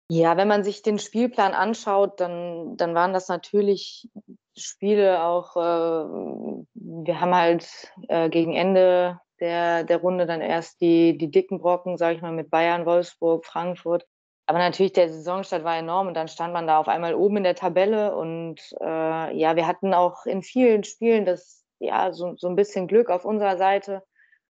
Ja, 0.09 0.37
wenn 0.37 0.49
man 0.49 0.65
sich 0.65 0.83
den 0.83 0.99
Spielplan 0.99 1.55
anschaut, 1.55 2.21
dann, 2.21 2.77
dann 2.77 2.95
waren 2.95 3.15
das 3.15 3.29
natürlich 3.29 4.09
Spiele 4.57 5.25
auch, 5.25 5.57
äh, 5.57 6.65
wir 6.75 7.21
haben 7.21 7.35
halt 7.35 7.67
äh, 8.09 8.29
gegen 8.29 8.55
Ende 8.55 9.19
der, 9.41 9.85
der 9.85 9.99
Runde 9.99 10.27
dann 10.27 10.41
erst 10.41 10.81
die, 10.81 11.17
die 11.17 11.31
dicken 11.31 11.59
Brocken, 11.59 11.97
sage 11.97 12.17
ich 12.17 12.23
mal, 12.23 12.33
mit 12.33 12.51
Bayern, 12.51 12.87
Wolfsburg, 12.87 13.47
Frankfurt. 13.47 14.07
Aber 14.47 14.59
natürlich, 14.59 14.93
der 14.93 15.09
Saisonstart 15.09 15.65
war 15.65 15.77
enorm 15.77 16.09
und 16.09 16.15
dann 16.15 16.29
stand 16.29 16.53
man 16.53 16.67
da 16.67 16.79
auf 16.79 16.89
einmal 16.89 17.15
oben 17.15 17.39
in 17.39 17.45
der 17.45 17.55
Tabelle 17.55 18.15
und 18.15 18.61
äh, 18.81 19.37
ja, 19.37 19.57
wir 19.57 19.67
hatten 19.67 19.95
auch 19.95 20.27
in 20.27 20.43
vielen 20.43 20.85
Spielen 20.85 21.25
das, 21.25 21.65
ja, 21.79 22.13
so, 22.13 22.35
so 22.37 22.49
ein 22.49 22.57
bisschen 22.57 22.87
Glück 22.87 23.09
auf 23.11 23.25
unserer 23.25 23.57
Seite. 23.57 24.03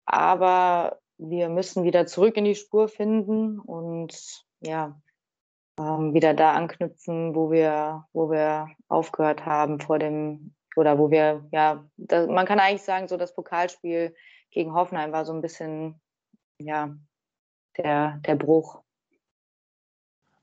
Aber 0.06 1.00
wir 1.18 1.50
müssen 1.50 1.84
wieder 1.84 2.06
zurück 2.06 2.38
in 2.38 2.46
die 2.46 2.56
Spur 2.56 2.88
finden 2.88 3.60
und 3.60 4.14
ja, 4.62 5.01
ähm, 5.82 6.14
wieder 6.14 6.34
da 6.34 6.54
anknüpfen, 6.54 7.36
wo 7.36 7.52
wir, 7.52 8.06
wo 8.14 8.30
wir 8.30 8.68
aufgehört 8.88 9.46
haben 9.46 9.80
vor 9.80 10.00
dem, 10.00 10.54
oder 10.76 10.98
wo 10.98 11.10
wir, 11.10 11.48
ja, 11.52 11.84
das, 11.98 12.28
man 12.28 12.46
kann 12.46 12.60
eigentlich 12.60 12.84
sagen, 12.84 13.08
so 13.08 13.18
das 13.18 13.34
Pokalspiel 13.34 14.16
gegen 14.52 14.74
Hoffenheim 14.74 15.12
war 15.12 15.26
so 15.26 15.34
ein 15.34 15.42
bisschen, 15.42 16.00
ja, 16.60 16.96
der, 17.78 18.20
der 18.26 18.36
Bruch. 18.36 18.82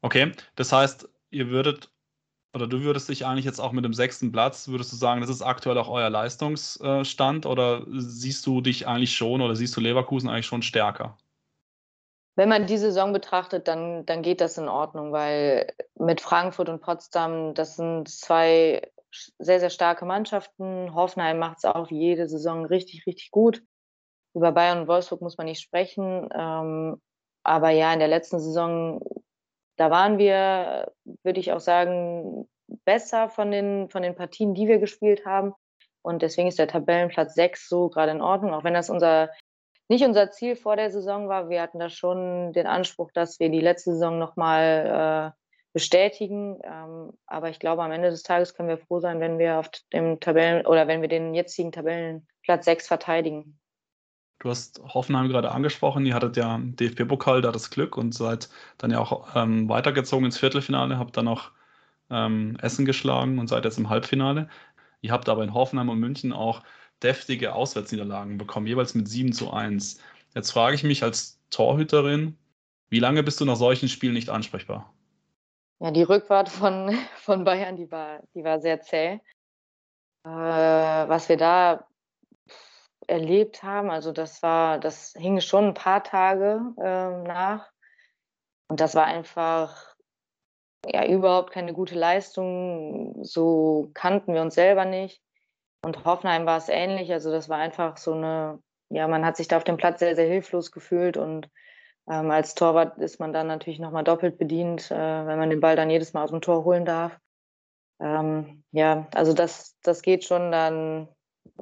Okay, 0.00 0.33
das 0.57 0.73
heißt, 0.73 1.09
ihr 1.30 1.49
würdet 1.49 1.90
oder 2.54 2.66
du 2.66 2.80
würdest 2.80 3.09
dich 3.09 3.26
eigentlich 3.26 3.45
jetzt 3.45 3.61
auch 3.61 3.73
mit 3.73 3.85
dem 3.85 3.92
sechsten 3.92 4.33
Platz, 4.33 4.68
würdest 4.68 4.90
du 4.92 4.97
sagen, 4.97 5.21
das 5.21 5.30
ist 5.30 5.42
aktuell 5.42 5.76
auch 5.78 5.88
euer 5.88 6.09
Leistungsstand 6.09 7.45
oder 7.45 7.85
siehst 7.88 8.47
du 8.47 8.61
dich 8.61 8.87
eigentlich 8.87 9.14
schon 9.14 9.42
oder 9.42 9.54
siehst 9.54 9.76
du 9.76 9.80
Leverkusen 9.80 10.30
eigentlich 10.30 10.47
schon 10.47 10.62
stärker? 10.62 11.16
Wenn 12.38 12.49
man 12.49 12.66
die 12.66 12.78
Saison 12.78 13.12
betrachtet, 13.12 13.66
dann, 13.66 14.07
dann 14.07 14.23
geht 14.23 14.40
das 14.40 14.59
in 14.59 14.68
Ordnung, 14.68 15.11
weil 15.12 15.73
mit 15.97 16.21
Frankfurt 16.21 16.68
und 16.68 16.80
Potsdam, 16.80 17.52
das 17.54 17.75
sind 17.75 18.09
zwei 18.09 18.80
sehr, 19.38 19.59
sehr 19.59 19.71
starke 19.71 20.04
Mannschaften. 20.04 20.95
Hoffenheim 20.95 21.38
macht 21.38 21.59
es 21.59 21.64
auch 21.64 21.90
jede 21.90 22.28
Saison 22.28 22.64
richtig, 22.64 23.07
richtig 23.07 23.33
gut. 23.33 23.62
Über 24.35 24.52
Bayern 24.52 24.83
und 24.83 24.88
Wolfsburg 24.88 25.21
muss 25.21 25.37
man 25.37 25.47
nicht 25.47 25.61
sprechen. 25.61 26.28
Ähm, 26.33 27.00
aber 27.42 27.71
ja, 27.71 27.92
in 27.92 27.99
der 27.99 28.09
letzten 28.09 28.38
Saison 28.38 29.00
da 29.78 29.90
waren 29.90 30.18
wir, 30.18 30.92
würde 31.23 31.40
ich 31.40 31.52
auch 31.52 31.61
sagen, 31.61 32.49
besser 32.85 33.28
von 33.28 33.50
den, 33.50 33.88
von 33.90 34.02
den 34.02 34.16
Partien, 34.16 34.52
die 34.52 34.66
wir 34.66 34.78
gespielt 34.78 35.25
haben. 35.25 35.54
Und 36.02 36.23
deswegen 36.23 36.49
ist 36.49 36.59
der 36.59 36.68
Tabellenplatz 36.68 37.35
6 37.35 37.68
so 37.68 37.88
gerade 37.88 38.11
in 38.11 38.21
Ordnung, 38.21 38.52
auch 38.54 38.64
wenn 38.64 38.75
das 38.75 38.90
unser 38.90 39.30
nicht 39.88 40.04
unser 40.04 40.30
Ziel 40.30 40.54
vor 40.54 40.76
der 40.76 40.90
Saison 40.90 41.28
war. 41.28 41.49
Wir 41.49 41.62
hatten 41.62 41.78
da 41.78 41.88
schon 41.88 42.52
den 42.52 42.66
Anspruch, 42.66 43.11
dass 43.12 43.40
wir 43.40 43.49
die 43.49 43.61
letzte 43.61 43.92
Saison 43.92 44.18
nochmal 44.18 45.35
äh, 45.35 45.38
bestätigen. 45.73 46.59
Ähm, 46.62 47.12
aber 47.26 47.50
ich 47.50 47.59
glaube, 47.59 47.83
am 47.83 47.92
Ende 47.92 48.11
des 48.11 48.23
Tages 48.23 48.54
können 48.54 48.68
wir 48.68 48.78
froh 48.78 49.00
sein, 49.00 49.21
wenn 49.21 49.38
wir 49.38 49.59
auf 49.59 49.71
dem 49.92 50.21
Tabellen 50.21 50.66
oder 50.66 50.87
wenn 50.87 51.00
wir 51.00 51.09
den 51.09 51.35
jetzigen 51.35 51.73
Tabellenplatz 51.73 52.64
6 52.64 52.87
verteidigen. 52.87 53.59
Du 54.40 54.50
hast 54.50 54.80
Hoffenheim 54.83 55.28
gerade 55.28 55.50
angesprochen, 55.50 56.07
ihr 56.07 56.14
hattet 56.14 56.37
ja 56.37 56.61
DFB-Pokal 56.61 57.42
da 57.42 57.50
das 57.50 57.71
Glück 57.71 57.97
und 57.97 58.14
seid 58.14 58.49
dann 58.78 58.92
ja 58.92 59.00
auch 59.00 59.35
ähm, 59.35 59.68
weitergezogen 59.68 60.26
ins 60.26 60.38
Viertelfinale, 60.38 60.99
habt 60.99 61.16
dann 61.16 61.26
auch 61.26 61.50
ähm, 62.09 62.57
Essen 62.62 62.85
geschlagen 62.85 63.40
und 63.40 63.49
seid 63.49 63.64
jetzt 63.64 63.78
im 63.78 63.88
Halbfinale. 63.88 64.49
Ihr 65.00 65.11
habt 65.12 65.28
aber 65.28 65.42
in 65.42 65.54
Hoffenheim 65.54 65.88
und 65.88 65.99
München 65.99 66.33
auch 66.33 66.62
deftige 67.02 67.55
Auswärtsniederlagen 67.55 68.38
bekommen, 68.38 68.67
jeweils 68.67 68.95
mit 68.95 69.09
7 69.09 69.33
zu 69.33 69.52
1. 69.52 70.00
Jetzt 70.35 70.50
frage 70.50 70.75
ich 70.75 70.85
mich 70.85 71.02
als 71.02 71.40
Torhüterin, 71.50 72.37
wie 72.90 73.00
lange 73.00 73.23
bist 73.23 73.40
du 73.40 73.45
nach 73.45 73.57
solchen 73.57 73.88
Spielen 73.88 74.14
nicht 74.14 74.31
ansprechbar? 74.31 74.93
Ja, 75.81 75.90
die 75.90 76.02
Rückfahrt 76.02 76.49
von, 76.49 76.97
von 77.17 77.45
Bayern, 77.45 77.76
die 77.76 77.90
war, 77.90 78.21
die 78.35 78.45
war 78.45 78.61
sehr 78.61 78.81
zäh. 78.81 79.21
Äh, 80.25 80.28
was 80.28 81.28
wir 81.28 81.37
da 81.37 81.87
erlebt 83.07 83.62
haben. 83.62 83.90
Also 83.90 84.12
das 84.12 84.43
war, 84.43 84.78
das 84.78 85.14
hing 85.17 85.40
schon 85.40 85.69
ein 85.69 85.75
paar 85.75 86.05
Tage 86.05 86.61
äh, 86.78 87.23
nach. 87.26 87.71
Und 88.69 88.81
das 88.81 88.95
war 88.95 89.07
einfach 89.07 89.97
ja 90.87 91.07
überhaupt 91.07 91.52
keine 91.52 91.73
gute 91.73 91.95
Leistung. 91.95 93.25
So 93.25 93.90
kannten 93.95 94.35
wir 94.35 94.43
uns 94.43 94.55
selber 94.55 94.85
nicht. 94.85 95.23
Und 95.83 96.05
Hoffenheim 96.05 96.47
war 96.47 96.59
es 96.59 96.69
ähnlich. 96.69 97.13
Also 97.13 97.31
das 97.31 97.49
war 97.49 97.59
einfach 97.59 97.97
so 97.97 98.13
eine, 98.13 98.61
ja, 98.91 99.07
man 99.09 99.25
hat 99.25 99.37
sich 99.37 99.49
da 99.49 99.57
auf 99.57 99.65
dem 99.65 99.77
Platz 99.77 100.01
sehr, 100.01 100.17
sehr 100.17 100.29
hilflos 100.29 100.73
gefühlt 100.73 101.17
und 101.17 101.49
ähm, 102.11 102.31
als 102.31 102.55
Torwart 102.55 102.99
ist 102.99 103.21
man 103.21 103.33
dann 103.33 103.47
natürlich 103.47 103.79
nochmal 103.79 104.05
doppelt 104.05 104.39
bedient, 104.39 104.91
äh, 104.91 104.97
wenn 105.27 105.39
man 105.39 105.51
den 105.51 105.61
Ball 105.61 105.77
dann 105.77 105.91
jedes 105.91 106.15
Mal 106.15 106.25
aus 106.25 106.31
dem 106.31 106.41
Tor 106.41 106.65
holen 106.65 106.87
darf. 106.87 107.19
Ähm, 108.01 108.65
ja, 108.73 109.09
also 109.15 109.35
das, 109.35 109.77
das 109.83 110.03
geht 110.03 110.25
schon 110.25 110.51
dann 110.51 111.09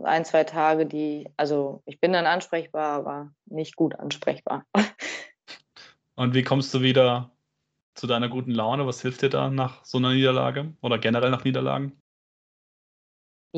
ein, 0.03 0.25
zwei 0.25 0.45
Tage, 0.45 0.87
die, 0.87 1.29
also 1.37 1.83
ich 1.85 2.01
bin 2.01 2.13
dann 2.13 2.27
ansprechbar, 2.27 2.93
aber 2.93 3.33
nicht 3.47 3.77
gut 3.77 3.99
ansprechbar. 3.99 4.65
Und 6.15 6.35
wie 6.35 6.43
kommst 6.43 6.73
du 6.73 6.81
wieder 6.81 7.31
zu 7.95 8.07
deiner 8.07 8.29
guten 8.29 8.51
Laune? 8.51 8.87
Was 8.87 9.03
hilft 9.03 9.23
dir 9.23 9.31
da 9.31 9.51
nach 9.51 9.85
so 9.85 9.99
einer 9.99 10.13
Niederlage 10.13 10.75
oder 10.81 10.99
generell 10.99 11.31
nach 11.31 11.45
Niederlagen? 11.45 12.01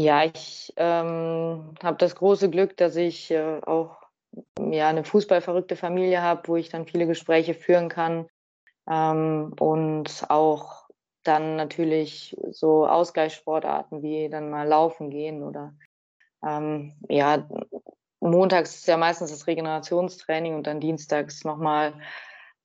Ja, 0.01 0.23
ich 0.23 0.73
ähm, 0.77 1.75
habe 1.83 1.97
das 1.99 2.15
große 2.15 2.51
Glück, 2.51 2.77
dass 2.77 2.95
ich 2.95 3.33
äh, 3.33 3.61
auch 3.63 3.97
ja, 4.71 4.89
eine 4.89 5.03
fußballverrückte 5.03 5.75
Familie 5.75 6.23
habe, 6.23 6.47
wo 6.47 6.55
ich 6.55 6.69
dann 6.69 6.87
viele 6.87 7.09
Gespräche 7.09 7.53
führen 7.53 7.89
kann 7.89 8.29
ähm, 8.89 9.57
und 9.59 10.25
auch 10.29 10.89
dann 11.25 11.57
natürlich 11.57 12.37
so 12.53 12.87
Ausgleichssportarten 12.87 14.05
wie 14.05 14.29
dann 14.29 14.51
mal 14.51 14.69
laufen 14.69 15.11
gehen 15.11 15.43
oder 15.43 15.75
ähm, 16.47 16.95
ja, 17.09 17.49
montags 18.21 18.77
ist 18.77 18.87
ja 18.87 18.99
meistens 18.99 19.33
das 19.33 19.49
Regenerationstraining 19.49 20.55
und 20.55 20.69
dann 20.69 20.79
dienstags 20.79 21.43
nochmal 21.43 21.93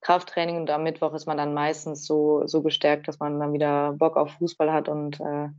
Krafttraining 0.02 0.58
und 0.58 0.70
am 0.70 0.84
Mittwoch 0.84 1.16
ist 1.16 1.26
man 1.26 1.38
dann 1.38 1.56
meistens 1.56 2.06
so, 2.06 2.46
so 2.46 2.62
gestärkt, 2.62 3.08
dass 3.08 3.18
man 3.18 3.40
dann 3.40 3.54
wieder 3.54 3.94
Bock 3.94 4.18
auf 4.18 4.34
Fußball 4.34 4.72
hat 4.72 4.88
und 4.88 5.20
äh, 5.20 5.50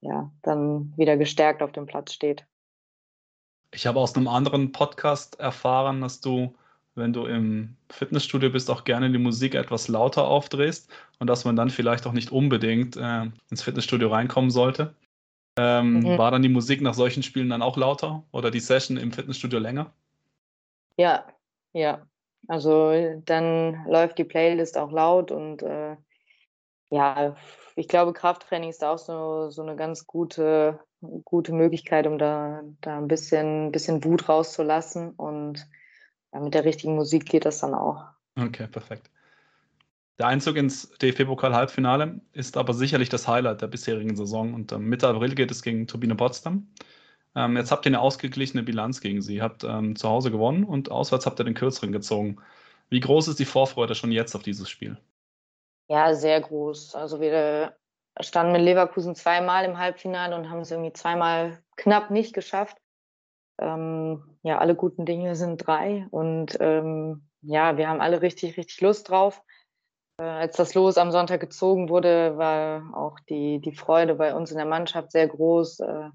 ja, 0.00 0.30
dann 0.42 0.92
wieder 0.96 1.16
gestärkt 1.16 1.62
auf 1.62 1.72
dem 1.72 1.86
Platz 1.86 2.12
steht. 2.12 2.44
Ich 3.72 3.86
habe 3.86 4.00
aus 4.00 4.14
einem 4.16 4.28
anderen 4.28 4.72
Podcast 4.72 5.38
erfahren, 5.38 6.00
dass 6.00 6.20
du, 6.20 6.54
wenn 6.94 7.12
du 7.12 7.26
im 7.26 7.76
Fitnessstudio 7.90 8.50
bist, 8.50 8.70
auch 8.70 8.84
gerne 8.84 9.10
die 9.10 9.18
Musik 9.18 9.54
etwas 9.54 9.88
lauter 9.88 10.26
aufdrehst 10.26 10.90
und 11.18 11.28
dass 11.28 11.44
man 11.44 11.54
dann 11.54 11.70
vielleicht 11.70 12.06
auch 12.06 12.12
nicht 12.12 12.32
unbedingt 12.32 12.96
äh, 12.96 13.26
ins 13.50 13.62
Fitnessstudio 13.62 14.08
reinkommen 14.08 14.50
sollte. 14.50 14.94
Ähm, 15.56 16.00
mhm. 16.00 16.18
War 16.18 16.30
dann 16.30 16.42
die 16.42 16.48
Musik 16.48 16.80
nach 16.80 16.94
solchen 16.94 17.22
Spielen 17.22 17.50
dann 17.50 17.62
auch 17.62 17.76
lauter 17.76 18.24
oder 18.32 18.50
die 18.50 18.60
Session 18.60 18.96
im 18.96 19.12
Fitnessstudio 19.12 19.58
länger? 19.58 19.92
Ja, 20.96 21.26
ja. 21.72 22.06
Also 22.48 23.20
dann 23.26 23.84
läuft 23.86 24.18
die 24.18 24.24
Playlist 24.24 24.78
auch 24.78 24.90
laut 24.90 25.30
und 25.30 25.62
äh, 25.62 25.96
ja, 26.90 27.36
ich 27.76 27.88
glaube, 27.88 28.12
Krafttraining 28.12 28.70
ist 28.70 28.84
auch 28.84 28.98
so, 28.98 29.50
so 29.50 29.62
eine 29.62 29.76
ganz 29.76 30.06
gute, 30.06 30.80
gute 31.24 31.52
Möglichkeit, 31.52 32.06
um 32.06 32.18
da, 32.18 32.62
da 32.80 32.98
ein 32.98 33.08
bisschen, 33.08 33.72
bisschen 33.72 34.04
Wut 34.04 34.28
rauszulassen. 34.28 35.10
Und 35.10 35.66
ja, 36.32 36.40
mit 36.40 36.54
der 36.54 36.64
richtigen 36.64 36.96
Musik 36.96 37.26
geht 37.26 37.44
das 37.44 37.60
dann 37.60 37.74
auch. 37.74 38.04
Okay, 38.36 38.66
perfekt. 38.66 39.10
Der 40.18 40.26
Einzug 40.26 40.56
ins 40.56 40.90
DFB-Pokal-Halbfinale 40.98 42.20
ist 42.32 42.58
aber 42.58 42.74
sicherlich 42.74 43.08
das 43.08 43.26
Highlight 43.26 43.62
der 43.62 43.68
bisherigen 43.68 44.16
Saison 44.16 44.52
und 44.52 44.70
ähm, 44.70 44.86
Mitte 44.86 45.08
April 45.08 45.34
geht 45.34 45.50
es 45.50 45.62
gegen 45.62 45.86
Turbine 45.86 46.14
Potsdam. 46.14 46.68
Ähm, 47.34 47.56
jetzt 47.56 47.70
habt 47.70 47.86
ihr 47.86 47.90
eine 47.90 48.00
ausgeglichene 48.00 48.62
Bilanz 48.62 49.00
gegen 49.00 49.22
sie. 49.22 49.36
Ihr 49.36 49.42
habt 49.42 49.64
ähm, 49.64 49.96
zu 49.96 50.08
Hause 50.08 50.30
gewonnen 50.30 50.64
und 50.64 50.90
auswärts 50.90 51.24
habt 51.24 51.40
ihr 51.40 51.44
den 51.44 51.54
kürzeren 51.54 51.92
gezogen. 51.92 52.36
Wie 52.90 53.00
groß 53.00 53.28
ist 53.28 53.38
die 53.38 53.46
Vorfreude 53.46 53.94
schon 53.94 54.12
jetzt 54.12 54.34
auf 54.34 54.42
dieses 54.42 54.68
Spiel? 54.68 54.98
Ja, 55.90 56.14
sehr 56.14 56.40
groß. 56.40 56.94
Also 56.94 57.20
wir 57.20 57.74
standen 58.20 58.52
mit 58.52 58.62
Leverkusen 58.62 59.16
zweimal 59.16 59.64
im 59.64 59.76
Halbfinale 59.76 60.36
und 60.36 60.48
haben 60.48 60.60
es 60.60 60.70
irgendwie 60.70 60.92
zweimal 60.92 61.58
knapp 61.76 62.12
nicht 62.12 62.32
geschafft. 62.32 62.78
Ähm, 63.60 64.22
ja, 64.44 64.58
alle 64.58 64.76
guten 64.76 65.04
Dinge 65.04 65.34
sind 65.34 65.66
drei 65.66 66.06
und 66.12 66.56
ähm, 66.60 67.28
ja, 67.42 67.76
wir 67.76 67.88
haben 67.88 68.00
alle 68.00 68.22
richtig, 68.22 68.56
richtig 68.56 68.80
Lust 68.80 69.08
drauf. 69.08 69.42
Äh, 70.20 70.22
als 70.22 70.56
das 70.56 70.74
Los 70.74 70.96
am 70.96 71.10
Sonntag 71.10 71.40
gezogen 71.40 71.88
wurde, 71.88 72.38
war 72.38 72.96
auch 72.96 73.18
die, 73.28 73.60
die 73.60 73.74
Freude 73.74 74.14
bei 74.14 74.32
uns 74.32 74.52
in 74.52 74.58
der 74.58 74.66
Mannschaft 74.66 75.10
sehr 75.10 75.26
groß. 75.26 75.80
Äh, 75.80 76.10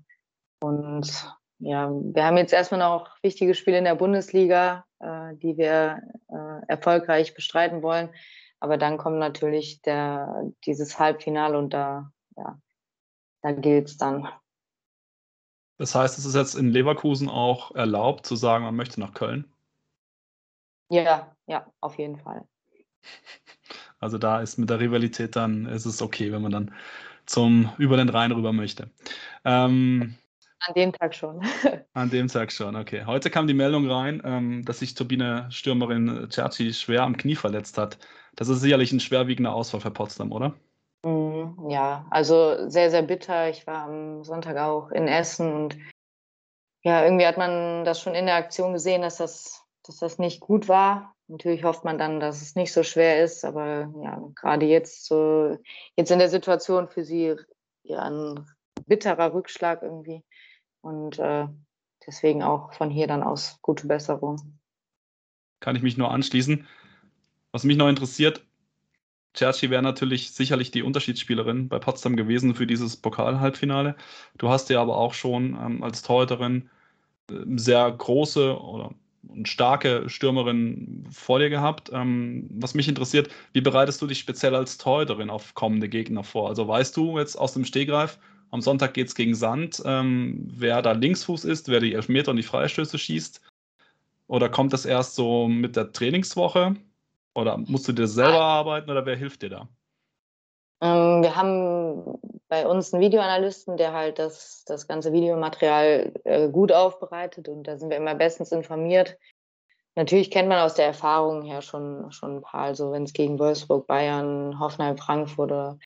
und 0.61 1.35
ja, 1.59 1.91
wir 1.91 2.25
haben 2.25 2.37
jetzt 2.37 2.53
erstmal 2.53 2.79
noch 2.79 3.09
wichtige 3.21 3.53
Spiele 3.53 3.79
in 3.79 3.83
der 3.83 3.95
Bundesliga, 3.95 4.85
äh, 5.01 5.35
die 5.35 5.57
wir 5.57 5.99
erfolgreich 6.67 7.33
bestreiten 7.33 7.83
wollen. 7.83 8.09
Aber 8.65 8.79
dann 8.79 8.97
kommt 8.97 9.19
natürlich 9.19 9.83
der, 9.83 10.51
dieses 10.65 10.97
Halbfinale 10.97 11.55
und 11.55 11.71
da, 11.71 12.11
ja, 12.35 12.59
da 13.43 13.51
gilt 13.51 13.89
es 13.89 13.97
dann. 13.97 14.27
Das 15.77 15.93
heißt, 15.93 16.17
es 16.17 16.25
ist 16.25 16.33
jetzt 16.33 16.55
in 16.55 16.69
Leverkusen 16.69 17.29
auch 17.29 17.75
erlaubt 17.75 18.25
zu 18.25 18.35
sagen, 18.35 18.65
man 18.65 18.75
möchte 18.75 18.99
nach 18.99 19.13
Köln? 19.13 19.45
Ja, 20.89 21.35
ja, 21.45 21.71
auf 21.79 21.99
jeden 21.99 22.17
Fall. 22.17 22.47
Also 23.99 24.17
da 24.17 24.41
ist 24.41 24.57
mit 24.57 24.71
der 24.71 24.79
Rivalität 24.79 25.35
dann, 25.35 25.67
ist 25.67 25.85
es 25.85 26.01
okay, 26.01 26.31
wenn 26.31 26.41
man 26.41 26.51
dann 26.51 26.73
zum 27.27 27.71
über 27.77 27.97
den 27.97 28.09
Rhein 28.09 28.31
rüber 28.31 28.51
möchte. 28.51 28.89
Ähm, 29.43 30.15
An 30.59 30.73
dem 30.73 30.93
Tag 30.93 31.13
schon. 31.13 31.41
An 31.93 32.09
dem 32.09 32.27
Tag 32.27 32.51
schon, 32.51 32.75
okay. 32.75 33.03
Heute 33.05 33.29
kam 33.29 33.47
die 33.47 33.53
Meldung 33.53 33.89
rein, 33.89 34.21
ähm, 34.25 34.65
dass 34.65 34.79
sich 34.79 34.95
Turbine 34.95 35.47
Stürmerin 35.51 36.27
Cerci 36.31 36.73
schwer 36.73 37.03
am 37.03 37.17
Knie 37.17 37.35
verletzt 37.35 37.77
hat. 37.77 37.97
Das 38.35 38.49
ist 38.49 38.61
sicherlich 38.61 38.91
ein 38.91 38.99
schwerwiegender 38.99 39.53
Ausfall 39.53 39.81
für 39.81 39.91
Potsdam, 39.91 40.31
oder? 40.31 40.55
Mm, 41.03 41.69
ja, 41.69 42.05
also 42.09 42.69
sehr, 42.69 42.89
sehr 42.89 43.03
bitter. 43.03 43.49
Ich 43.49 43.67
war 43.67 43.83
am 43.83 44.23
Sonntag 44.23 44.57
auch 44.57 44.91
in 44.91 45.07
Essen 45.07 45.53
und 45.53 45.77
ja, 46.83 47.03
irgendwie 47.03 47.25
hat 47.25 47.37
man 47.37 47.83
das 47.83 47.99
schon 47.99 48.13
in 48.15 48.27
der 48.27 48.35
Aktion 48.35 48.73
gesehen, 48.73 49.01
dass 49.01 49.17
das, 49.17 49.63
dass 49.83 49.97
das 49.97 50.19
nicht 50.19 50.39
gut 50.39 50.67
war. 50.67 51.15
Natürlich 51.27 51.63
hofft 51.63 51.83
man 51.83 51.97
dann, 51.97 52.19
dass 52.19 52.41
es 52.41 52.55
nicht 52.55 52.71
so 52.71 52.83
schwer 52.83 53.23
ist, 53.23 53.43
aber 53.43 53.91
ja, 54.03 54.21
gerade 54.35 54.67
jetzt 54.67 55.05
so, 55.05 55.57
jetzt 55.95 56.11
in 56.11 56.19
der 56.19 56.29
Situation 56.29 56.87
für 56.87 57.03
sie 57.03 57.35
ja 57.83 58.03
ein 58.03 58.45
bitterer 58.85 59.33
Rückschlag 59.33 59.81
irgendwie. 59.81 60.23
Und 60.85 61.17
äh, 61.17 61.47
deswegen 62.05 62.43
auch 62.43 62.73
von 62.73 62.91
hier 62.91 63.07
dann 63.07 63.23
aus 63.23 63.57
gute 63.63 63.87
Besserung. 63.87 64.59
Kann 65.59 65.75
ich 65.75 65.81
mich 65.81 65.97
nur 65.97 66.11
anschließen. 66.11 66.67
Was 67.51 67.63
mich 67.63 67.75
noch 67.75 67.89
interessiert, 67.89 68.45
Cerci 69.35 69.71
wäre 69.71 69.81
natürlich 69.81 70.31
sicherlich 70.33 70.69
die 70.69 70.83
Unterschiedsspielerin 70.83 71.69
bei 71.69 71.79
Potsdam 71.79 72.15
gewesen 72.15 72.53
für 72.53 72.67
dieses 72.67 72.97
Pokal-Halbfinale. 72.97 73.95
Du 74.37 74.49
hast 74.49 74.69
ja 74.69 74.79
aber 74.79 74.97
auch 74.97 75.15
schon 75.15 75.57
ähm, 75.59 75.81
als 75.81 76.03
Torhüterin 76.03 76.69
äh, 77.31 77.33
sehr 77.55 77.91
große 77.91 78.55
oder 78.55 78.93
starke 79.43 80.07
Stürmerin 80.07 81.07
vor 81.09 81.39
dir 81.39 81.49
gehabt. 81.49 81.89
Ähm, 81.91 82.47
was 82.51 82.75
mich 82.75 82.87
interessiert, 82.87 83.29
wie 83.53 83.61
bereitest 83.61 84.03
du 84.03 84.05
dich 84.05 84.19
speziell 84.19 84.53
als 84.53 84.77
Torhüterin 84.77 85.31
auf 85.31 85.55
kommende 85.55 85.89
Gegner 85.89 86.23
vor? 86.23 86.47
Also 86.47 86.67
weißt 86.67 86.95
du 86.95 87.17
jetzt 87.17 87.37
aus 87.37 87.53
dem 87.53 87.65
Stegreif, 87.65 88.19
am 88.55 88.61
Sonntag 88.61 88.93
geht 88.93 89.07
es 89.07 89.15
gegen 89.15 89.35
Sand. 89.35 89.83
Ähm, 89.85 90.47
wer 90.49 90.81
da 90.81 90.93
Linksfuß 90.93 91.45
ist, 91.45 91.69
wer 91.69 91.79
die 91.79 91.93
Elfmeter 91.93 92.31
und 92.31 92.37
die 92.37 92.43
Freistöße 92.43 92.97
schießt? 92.97 93.41
Oder 94.27 94.49
kommt 94.49 94.73
das 94.73 94.85
erst 94.85 95.15
so 95.15 95.47
mit 95.47 95.75
der 95.75 95.91
Trainingswoche? 95.91 96.75
Oder 97.35 97.57
musst 97.57 97.87
du 97.87 97.91
dir 97.91 98.07
selber 98.07 98.41
arbeiten 98.41 98.89
oder 98.89 99.05
wer 99.05 99.15
hilft 99.15 99.43
dir 99.43 99.49
da? 99.49 99.67
Ähm, 100.81 101.21
wir 101.21 101.35
haben 101.35 102.17
bei 102.47 102.65
uns 102.65 102.93
einen 102.93 103.03
Videoanalysten, 103.03 103.77
der 103.77 103.93
halt 103.93 104.19
das, 104.19 104.63
das 104.65 104.87
ganze 104.87 105.11
Videomaterial 105.11 106.13
äh, 106.23 106.49
gut 106.49 106.71
aufbereitet 106.71 107.47
und 107.49 107.63
da 107.63 107.77
sind 107.77 107.89
wir 107.89 107.97
immer 107.97 108.15
bestens 108.15 108.51
informiert. 108.51 109.17
Natürlich 109.95 110.31
kennt 110.31 110.49
man 110.49 110.59
aus 110.59 110.75
der 110.75 110.87
Erfahrung 110.87 111.43
her 111.43 111.61
schon, 111.61 112.11
schon 112.11 112.37
ein 112.37 112.41
paar, 112.41 112.65
also 112.65 112.91
wenn 112.91 113.03
es 113.03 113.13
gegen 113.13 113.39
Wolfsburg, 113.39 113.87
Bayern, 113.87 114.59
Hoffenheim, 114.59 114.97
Frankfurt 114.97 115.51
oder 115.51 115.77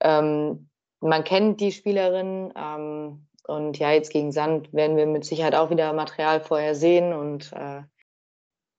ähm, 0.00 0.68
man 1.04 1.24
kennt 1.24 1.60
die 1.60 1.72
Spielerin 1.72 2.52
ähm, 2.56 3.26
und 3.46 3.78
ja, 3.78 3.92
jetzt 3.92 4.10
gegen 4.10 4.32
Sand 4.32 4.72
werden 4.72 4.96
wir 4.96 5.06
mit 5.06 5.24
Sicherheit 5.24 5.54
auch 5.54 5.70
wieder 5.70 5.92
Material 5.92 6.40
vorher 6.40 6.74
sehen 6.74 7.12
und 7.12 7.52
äh, 7.52 7.82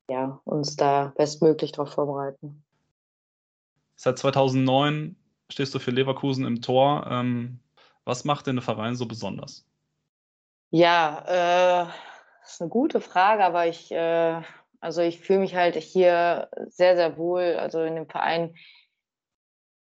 ja, 0.09 0.39
uns 0.43 0.75
da 0.75 1.13
bestmöglich 1.17 1.71
darauf 1.71 1.91
vorbereiten. 1.91 2.63
Seit 3.95 4.17
2009 4.17 5.15
stehst 5.49 5.73
du 5.73 5.79
für 5.79 5.91
Leverkusen 5.91 6.45
im 6.45 6.61
Tor. 6.61 7.07
Ähm, 7.09 7.59
was 8.03 8.25
macht 8.25 8.47
denn 8.47 8.55
der 8.55 8.63
Verein 8.63 8.95
so 8.95 9.05
besonders? 9.05 9.65
Ja, 10.71 11.23
äh, 11.27 11.91
das 12.41 12.53
ist 12.53 12.61
eine 12.61 12.69
gute 12.69 13.01
Frage, 13.01 13.43
aber 13.45 13.67
ich, 13.67 13.91
äh, 13.91 14.41
also 14.79 15.01
ich 15.01 15.19
fühle 15.19 15.39
mich 15.39 15.55
halt 15.55 15.75
hier 15.75 16.49
sehr, 16.67 16.95
sehr 16.95 17.17
wohl. 17.17 17.55
Also 17.57 17.81
in 17.83 17.95
dem 17.95 18.09
Verein 18.09 18.55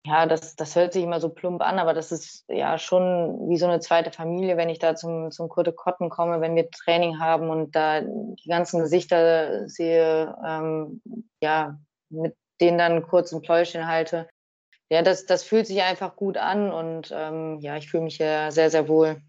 ja, 0.07 0.27
das, 0.27 0.55
das 0.55 0.77
hört 0.77 0.93
sich 0.93 1.03
immer 1.03 1.19
so 1.19 1.31
plump 1.31 1.63
an, 1.63 1.79
aber 1.79 1.95
das 1.95 2.13
ist 2.13 2.45
ja 2.49 2.79
schon 2.79 3.49
wie 3.49 3.57
so 3.57 3.67
eine 3.67 3.81
zweite 3.81 4.11
Familie, 4.11 4.59
wenn 4.59 4.69
ich 4.69 4.79
da 4.79 4.95
zum, 4.95 5.31
zum 5.31 5.49
Kurte 5.49 5.73
Kotten 5.73 6.11
komme, 6.11 6.43
wenn 6.43 6.57
wir 6.57 6.71
Training 6.71 7.21
haben 7.21 7.49
und 7.49 7.75
da 7.75 8.03
die 8.03 8.49
ganzen 8.49 8.81
Gesichter 8.81 9.67
sehe, 9.67 10.37
ähm, 10.47 11.01
ja, 11.41 11.79
mit 12.11 12.37
denen 12.61 12.77
dann 12.77 13.03
kurz 13.03 13.33
ein 13.33 13.41
Pläuschen 13.41 13.87
halte. 13.87 14.29
Ja, 14.91 15.01
das, 15.01 15.25
das 15.25 15.43
fühlt 15.43 15.67
sich 15.67 15.83
einfach 15.83 16.17
gut 16.17 16.37
an 16.37 16.71
und 16.71 17.11
ähm, 17.11 17.59
ja, 17.61 17.77
ich 17.79 17.89
fühle 17.89 18.05
mich 18.05 18.19
ja 18.19 18.51
sehr, 18.51 18.71
sehr 18.71 18.89
wohl. 18.89 19.23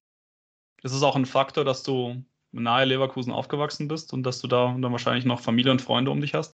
Ist 0.84 0.94
es 0.94 1.04
auch 1.04 1.16
ein 1.16 1.26
Faktor, 1.26 1.64
dass 1.64 1.84
du 1.84 2.22
nahe 2.52 2.84
Leverkusen 2.84 3.32
aufgewachsen 3.32 3.88
bist 3.88 4.12
und 4.12 4.24
dass 4.24 4.42
du 4.42 4.48
da 4.48 4.76
dann 4.78 4.92
wahrscheinlich 4.92 5.26
noch 5.26 5.40
Familie 5.40 5.72
und 5.72 5.82
Freunde 5.82 6.12
um 6.12 6.20
dich 6.20 6.34
hast? 6.34 6.54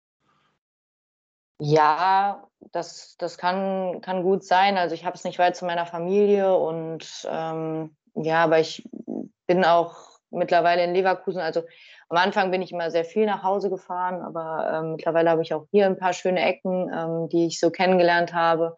Ja, 1.63 2.47
das, 2.71 3.15
das 3.19 3.37
kann, 3.37 4.01
kann 4.01 4.23
gut 4.23 4.43
sein. 4.43 4.77
Also 4.77 4.95
ich 4.95 5.05
habe 5.05 5.15
es 5.15 5.23
nicht 5.23 5.37
weit 5.37 5.55
zu 5.55 5.63
meiner 5.65 5.85
Familie 5.85 6.55
und 6.55 7.05
ähm, 7.29 7.95
ja, 8.15 8.43
aber 8.45 8.59
ich 8.59 8.89
bin 9.45 9.63
auch 9.63 9.95
mittlerweile 10.31 10.83
in 10.83 10.95
Leverkusen. 10.95 11.39
Also 11.39 11.61
am 12.09 12.17
Anfang 12.17 12.49
bin 12.49 12.63
ich 12.63 12.71
immer 12.71 12.89
sehr 12.89 13.05
viel 13.05 13.27
nach 13.27 13.43
Hause 13.43 13.69
gefahren, 13.69 14.23
aber 14.23 14.71
ähm, 14.73 14.91
mittlerweile 14.93 15.29
habe 15.29 15.43
ich 15.43 15.53
auch 15.53 15.67
hier 15.69 15.85
ein 15.85 15.99
paar 15.99 16.13
schöne 16.13 16.41
Ecken, 16.41 16.89
ähm, 16.91 17.29
die 17.29 17.45
ich 17.45 17.59
so 17.59 17.69
kennengelernt 17.69 18.33
habe. 18.33 18.75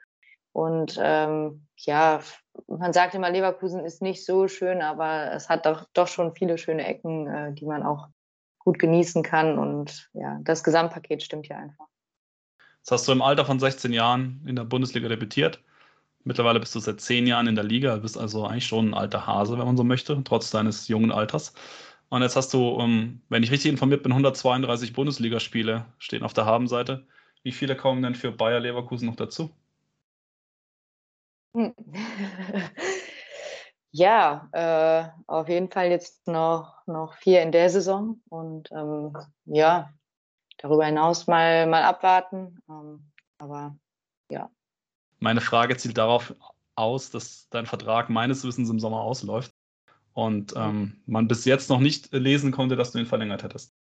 Und 0.51 0.99
ähm, 1.01 1.65
ja, 1.77 2.19
man 2.67 2.91
sagt 2.91 3.15
immer, 3.15 3.29
Leverkusen 3.29 3.85
ist 3.85 4.01
nicht 4.01 4.25
so 4.25 4.49
schön, 4.49 4.81
aber 4.81 5.31
es 5.31 5.47
hat 5.47 5.65
doch, 5.65 5.85
doch 5.93 6.09
schon 6.09 6.35
viele 6.35 6.57
schöne 6.57 6.85
Ecken, 6.85 7.27
äh, 7.27 7.53
die 7.53 7.65
man 7.65 7.83
auch 7.83 8.09
gut 8.59 8.77
genießen 8.77 9.23
kann. 9.23 9.57
Und 9.57 10.09
ja, 10.11 10.37
das 10.41 10.65
Gesamtpaket 10.65 11.23
stimmt 11.23 11.47
ja 11.47 11.55
einfach. 11.55 11.87
Jetzt 12.83 12.91
hast 12.91 13.07
du 13.07 13.13
im 13.13 13.21
Alter 13.21 13.45
von 13.45 13.61
16 13.61 13.93
Jahren 13.93 14.41
in 14.45 14.57
der 14.57 14.65
Bundesliga 14.65 15.07
debütiert. 15.07 15.63
Mittlerweile 16.25 16.59
bist 16.59 16.75
du 16.75 16.81
seit 16.81 16.99
10 16.99 17.27
Jahren 17.27 17.47
in 17.47 17.55
der 17.55 17.63
Liga, 17.63 17.95
bist 17.95 18.17
also 18.17 18.45
eigentlich 18.45 18.67
schon 18.67 18.89
ein 18.89 18.93
alter 18.93 19.25
Hase, 19.25 19.57
wenn 19.57 19.65
man 19.65 19.77
so 19.77 19.85
möchte, 19.85 20.21
trotz 20.25 20.51
deines 20.51 20.89
jungen 20.89 21.09
Alters. 21.09 21.53
Und 22.09 22.23
jetzt 22.23 22.35
hast 22.35 22.53
du, 22.53 22.77
ähm, 22.81 23.21
wenn 23.29 23.41
ich 23.41 23.51
richtig 23.51 23.71
informiert 23.71 24.03
bin, 24.03 24.11
132 24.11 24.91
Bundesligaspiele 24.91 25.85
stehen 25.97 26.23
auf 26.23 26.33
der 26.33 26.45
Habenseite. 26.45 27.07
Wie 27.43 27.53
viele 27.53 27.77
kommen 27.77 28.03
denn 28.03 28.15
für 28.15 28.33
Bayer 28.33 28.59
Leverkusen 28.59 29.05
noch 29.07 29.15
dazu? 29.15 29.49
Ja, 33.95 34.49
äh, 34.53 35.07
auf 35.27 35.47
jeden 35.49 35.69
Fall 35.69 35.91
jetzt 35.91 36.27
noch, 36.27 36.81
noch 36.87 37.13
vier 37.13 37.43
in 37.43 37.51
der 37.51 37.69
Saison. 37.69 38.19
Und 38.27 38.71
ähm, 38.71 39.15
ja, 39.45 39.93
darüber 40.63 40.86
hinaus 40.86 41.28
mal, 41.28 41.67
mal 41.67 41.84
abwarten. 41.84 42.58
Ähm, 42.67 43.12
aber 43.38 43.78
ja. 44.32 44.49
Meine 45.19 45.41
Frage 45.41 45.78
zielt 45.78 45.97
darauf 45.97 46.34
aus, 46.76 47.12
dass 47.12 47.47
dein 47.49 47.67
Vertrag 47.67 48.10
meines 48.10 48.43
Wissens 48.43 48.69
im 48.69 48.80
Sommer 48.80 49.02
ausläuft 49.02 49.54
und 50.13 50.54
ähm, 50.56 51.02
man 51.06 51.28
bis 51.28 51.45
jetzt 51.45 51.69
noch 51.69 51.80
nicht 51.80 52.12
lesen 52.13 52.52
konnte, 52.52 52.76
dass 52.76 52.91
du 52.91 52.99
ihn 52.99 53.06
verlängert 53.06 53.43
hättest. 53.43 53.76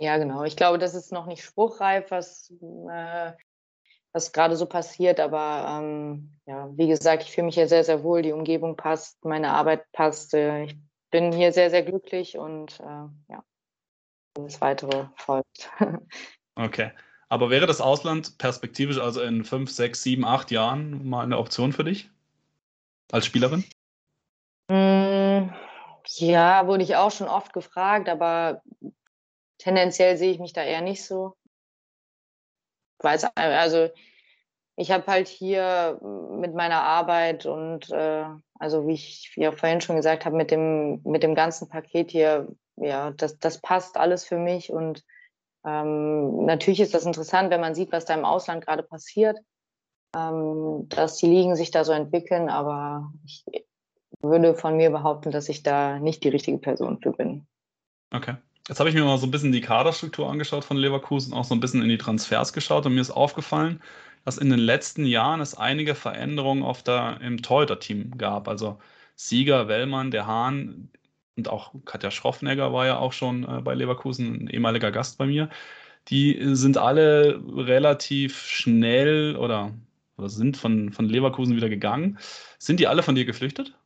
Ja, 0.00 0.18
genau. 0.18 0.44
Ich 0.44 0.56
glaube, 0.56 0.78
das 0.78 0.94
ist 0.94 1.12
noch 1.12 1.26
nicht 1.26 1.42
spruchreif, 1.42 2.10
was, 2.10 2.52
äh, 2.90 3.32
was 4.12 4.32
gerade 4.32 4.56
so 4.56 4.66
passiert. 4.66 5.20
Aber 5.20 5.80
ähm, 5.80 6.38
ja, 6.46 6.70
wie 6.76 6.86
gesagt, 6.86 7.24
ich 7.24 7.32
fühle 7.32 7.46
mich 7.46 7.54
hier 7.54 7.68
sehr, 7.68 7.82
sehr 7.82 8.02
wohl. 8.02 8.22
Die 8.22 8.32
Umgebung 8.32 8.76
passt, 8.76 9.24
meine 9.24 9.52
Arbeit 9.52 9.90
passt. 9.92 10.34
Äh, 10.34 10.64
ich 10.64 10.78
bin 11.10 11.32
hier 11.32 11.52
sehr, 11.52 11.70
sehr 11.70 11.82
glücklich 11.82 12.36
und 12.36 12.78
äh, 12.80 13.32
ja 13.32 13.42
das 14.44 14.60
weitere 14.60 15.06
folgt. 15.16 15.70
Okay. 16.58 16.90
Aber 17.28 17.50
wäre 17.50 17.66
das 17.66 17.80
Ausland 17.80 18.38
perspektivisch 18.38 18.98
also 18.98 19.20
in 19.20 19.44
fünf, 19.44 19.70
sechs, 19.70 20.02
sieben, 20.02 20.24
acht 20.24 20.50
Jahren 20.50 21.06
mal 21.06 21.22
eine 21.22 21.38
Option 21.38 21.72
für 21.72 21.84
dich? 21.84 22.08
Als 23.12 23.26
Spielerin? 23.26 23.64
Mm, 24.68 25.50
ja, 26.06 26.66
wurde 26.66 26.82
ich 26.82 26.96
auch 26.96 27.10
schon 27.10 27.28
oft 27.28 27.52
gefragt, 27.52 28.08
aber 28.08 28.62
tendenziell 29.58 30.16
sehe 30.16 30.32
ich 30.32 30.38
mich 30.38 30.52
da 30.52 30.62
eher 30.62 30.80
nicht 30.80 31.04
so. 31.04 31.36
Weiß, 33.00 33.24
also 33.34 33.90
ich 34.76 34.90
habe 34.90 35.06
halt 35.06 35.28
hier 35.28 35.98
mit 36.02 36.54
meiner 36.54 36.82
Arbeit 36.82 37.44
und 37.44 37.90
äh, 37.90 38.24
also 38.58 38.86
wie 38.86 38.94
ich 38.94 39.32
auch 39.46 39.54
vorhin 39.54 39.80
schon 39.80 39.96
gesagt 39.96 40.24
habe, 40.24 40.36
mit 40.36 40.50
dem, 40.50 41.02
mit 41.02 41.22
dem 41.22 41.34
ganzen 41.34 41.68
Paket 41.68 42.10
hier 42.10 42.48
ja, 42.76 43.10
das, 43.12 43.38
das 43.38 43.60
passt 43.60 43.96
alles 43.96 44.24
für 44.24 44.38
mich. 44.38 44.70
Und 44.70 45.04
ähm, 45.64 46.44
natürlich 46.44 46.80
ist 46.80 46.94
das 46.94 47.06
interessant, 47.06 47.50
wenn 47.50 47.60
man 47.60 47.74
sieht, 47.74 47.92
was 47.92 48.04
da 48.04 48.14
im 48.14 48.24
Ausland 48.24 48.64
gerade 48.64 48.82
passiert, 48.82 49.38
ähm, 50.14 50.86
dass 50.88 51.16
die 51.16 51.26
Ligen 51.26 51.56
sich 51.56 51.70
da 51.70 51.84
so 51.84 51.92
entwickeln. 51.92 52.48
Aber 52.48 53.12
ich 53.24 53.44
würde 54.20 54.54
von 54.54 54.76
mir 54.76 54.90
behaupten, 54.90 55.30
dass 55.30 55.48
ich 55.48 55.62
da 55.62 55.98
nicht 55.98 56.24
die 56.24 56.28
richtige 56.28 56.58
Person 56.58 56.98
für 57.00 57.12
bin. 57.12 57.46
Okay. 58.12 58.36
Jetzt 58.68 58.80
habe 58.80 58.88
ich 58.88 58.96
mir 58.96 59.04
mal 59.04 59.18
so 59.18 59.28
ein 59.28 59.30
bisschen 59.30 59.52
die 59.52 59.60
Kaderstruktur 59.60 60.28
angeschaut 60.28 60.64
von 60.64 60.76
Leverkusen, 60.76 61.32
auch 61.32 61.44
so 61.44 61.54
ein 61.54 61.60
bisschen 61.60 61.82
in 61.82 61.88
die 61.88 61.98
Transfers 61.98 62.52
geschaut 62.52 62.84
und 62.84 62.94
mir 62.94 63.00
ist 63.00 63.12
aufgefallen, 63.12 63.80
dass 64.24 64.38
in 64.38 64.50
den 64.50 64.58
letzten 64.58 65.06
Jahren 65.06 65.40
es 65.40 65.56
einige 65.56 65.94
Veränderungen 65.94 66.64
auf 66.64 66.82
der, 66.82 67.20
im 67.20 67.42
Torhüter-Team 67.42 68.18
gab. 68.18 68.48
Also 68.48 68.78
Sieger, 69.14 69.68
Wellmann, 69.68 70.10
der 70.10 70.26
Hahn, 70.26 70.90
und 71.36 71.48
auch 71.48 71.72
Katja 71.84 72.10
Schroffnegger 72.10 72.72
war 72.72 72.86
ja 72.86 72.98
auch 72.98 73.12
schon 73.12 73.44
äh, 73.44 73.60
bei 73.60 73.74
Leverkusen 73.74 74.44
ein 74.44 74.48
ehemaliger 74.48 74.90
Gast 74.90 75.18
bei 75.18 75.26
mir. 75.26 75.50
Die 76.08 76.38
sind 76.54 76.78
alle 76.78 77.42
relativ 77.56 78.38
schnell 78.38 79.36
oder, 79.36 79.74
oder 80.16 80.28
sind 80.28 80.56
von, 80.56 80.92
von 80.92 81.08
Leverkusen 81.08 81.56
wieder 81.56 81.68
gegangen. 81.68 82.18
Sind 82.58 82.80
die 82.80 82.86
alle 82.86 83.02
von 83.02 83.16
dir 83.16 83.24
geflüchtet? 83.24 83.76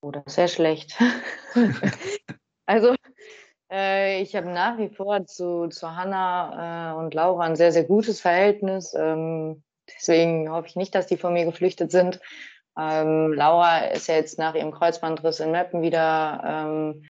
Oder 0.00 0.22
oh, 0.26 0.30
sehr 0.30 0.48
schlecht. 0.48 0.96
also 2.66 2.94
äh, 3.70 4.22
ich 4.22 4.34
habe 4.34 4.48
nach 4.48 4.78
wie 4.78 4.88
vor 4.88 5.26
zu, 5.26 5.68
zu 5.68 5.94
Hanna 5.94 6.92
äh, 6.92 6.98
und 6.98 7.14
Laura 7.14 7.44
ein 7.44 7.56
sehr, 7.56 7.72
sehr 7.72 7.84
gutes 7.84 8.20
Verhältnis. 8.20 8.94
Ähm, 8.94 9.62
deswegen 9.88 10.50
hoffe 10.50 10.68
ich 10.68 10.76
nicht, 10.76 10.94
dass 10.94 11.08
die 11.08 11.16
von 11.16 11.34
mir 11.34 11.44
geflüchtet 11.44 11.90
sind. 11.90 12.20
Ähm, 12.78 13.32
Laura 13.32 13.86
ist 13.86 14.06
ja 14.06 14.14
jetzt 14.14 14.38
nach 14.38 14.54
ihrem 14.54 14.70
Kreuzbandriss 14.70 15.40
in 15.40 15.50
Meppen 15.50 15.82
wieder 15.82 16.42
ähm, 16.44 17.06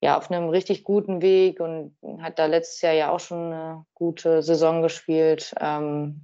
ja, 0.00 0.16
auf 0.16 0.30
einem 0.30 0.48
richtig 0.48 0.84
guten 0.84 1.22
Weg 1.22 1.60
und 1.60 1.96
hat 2.20 2.38
da 2.38 2.46
letztes 2.46 2.80
Jahr 2.82 2.92
ja 2.92 3.10
auch 3.10 3.20
schon 3.20 3.52
eine 3.52 3.84
gute 3.94 4.42
Saison 4.42 4.82
gespielt. 4.82 5.54
Ähm, 5.60 6.20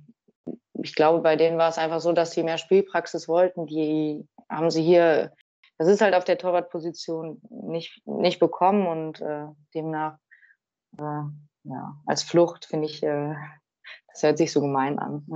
ich 0.74 0.94
glaube, 0.94 1.20
bei 1.20 1.36
denen 1.36 1.58
war 1.58 1.70
es 1.70 1.78
einfach 1.78 2.00
so, 2.00 2.12
dass 2.12 2.32
sie 2.32 2.42
mehr 2.42 2.58
Spielpraxis 2.58 3.28
wollten. 3.28 3.66
Die 3.66 4.28
haben 4.48 4.70
sie 4.70 4.82
hier, 4.82 5.32
das 5.78 5.88
ist 5.88 6.02
halt 6.02 6.14
auf 6.14 6.24
der 6.24 6.38
Torwartposition 6.38 7.40
nicht, 7.48 8.06
nicht 8.06 8.38
bekommen 8.38 8.86
und 8.86 9.20
äh, 9.20 9.46
demnach 9.74 10.18
äh, 10.98 11.22
ja, 11.64 11.96
als 12.06 12.22
Flucht 12.22 12.66
finde 12.66 12.86
ich, 12.86 13.02
äh, 13.02 13.34
das 14.08 14.22
hört 14.22 14.38
sich 14.38 14.52
so 14.52 14.60
gemein 14.60 14.98
an. 14.98 15.26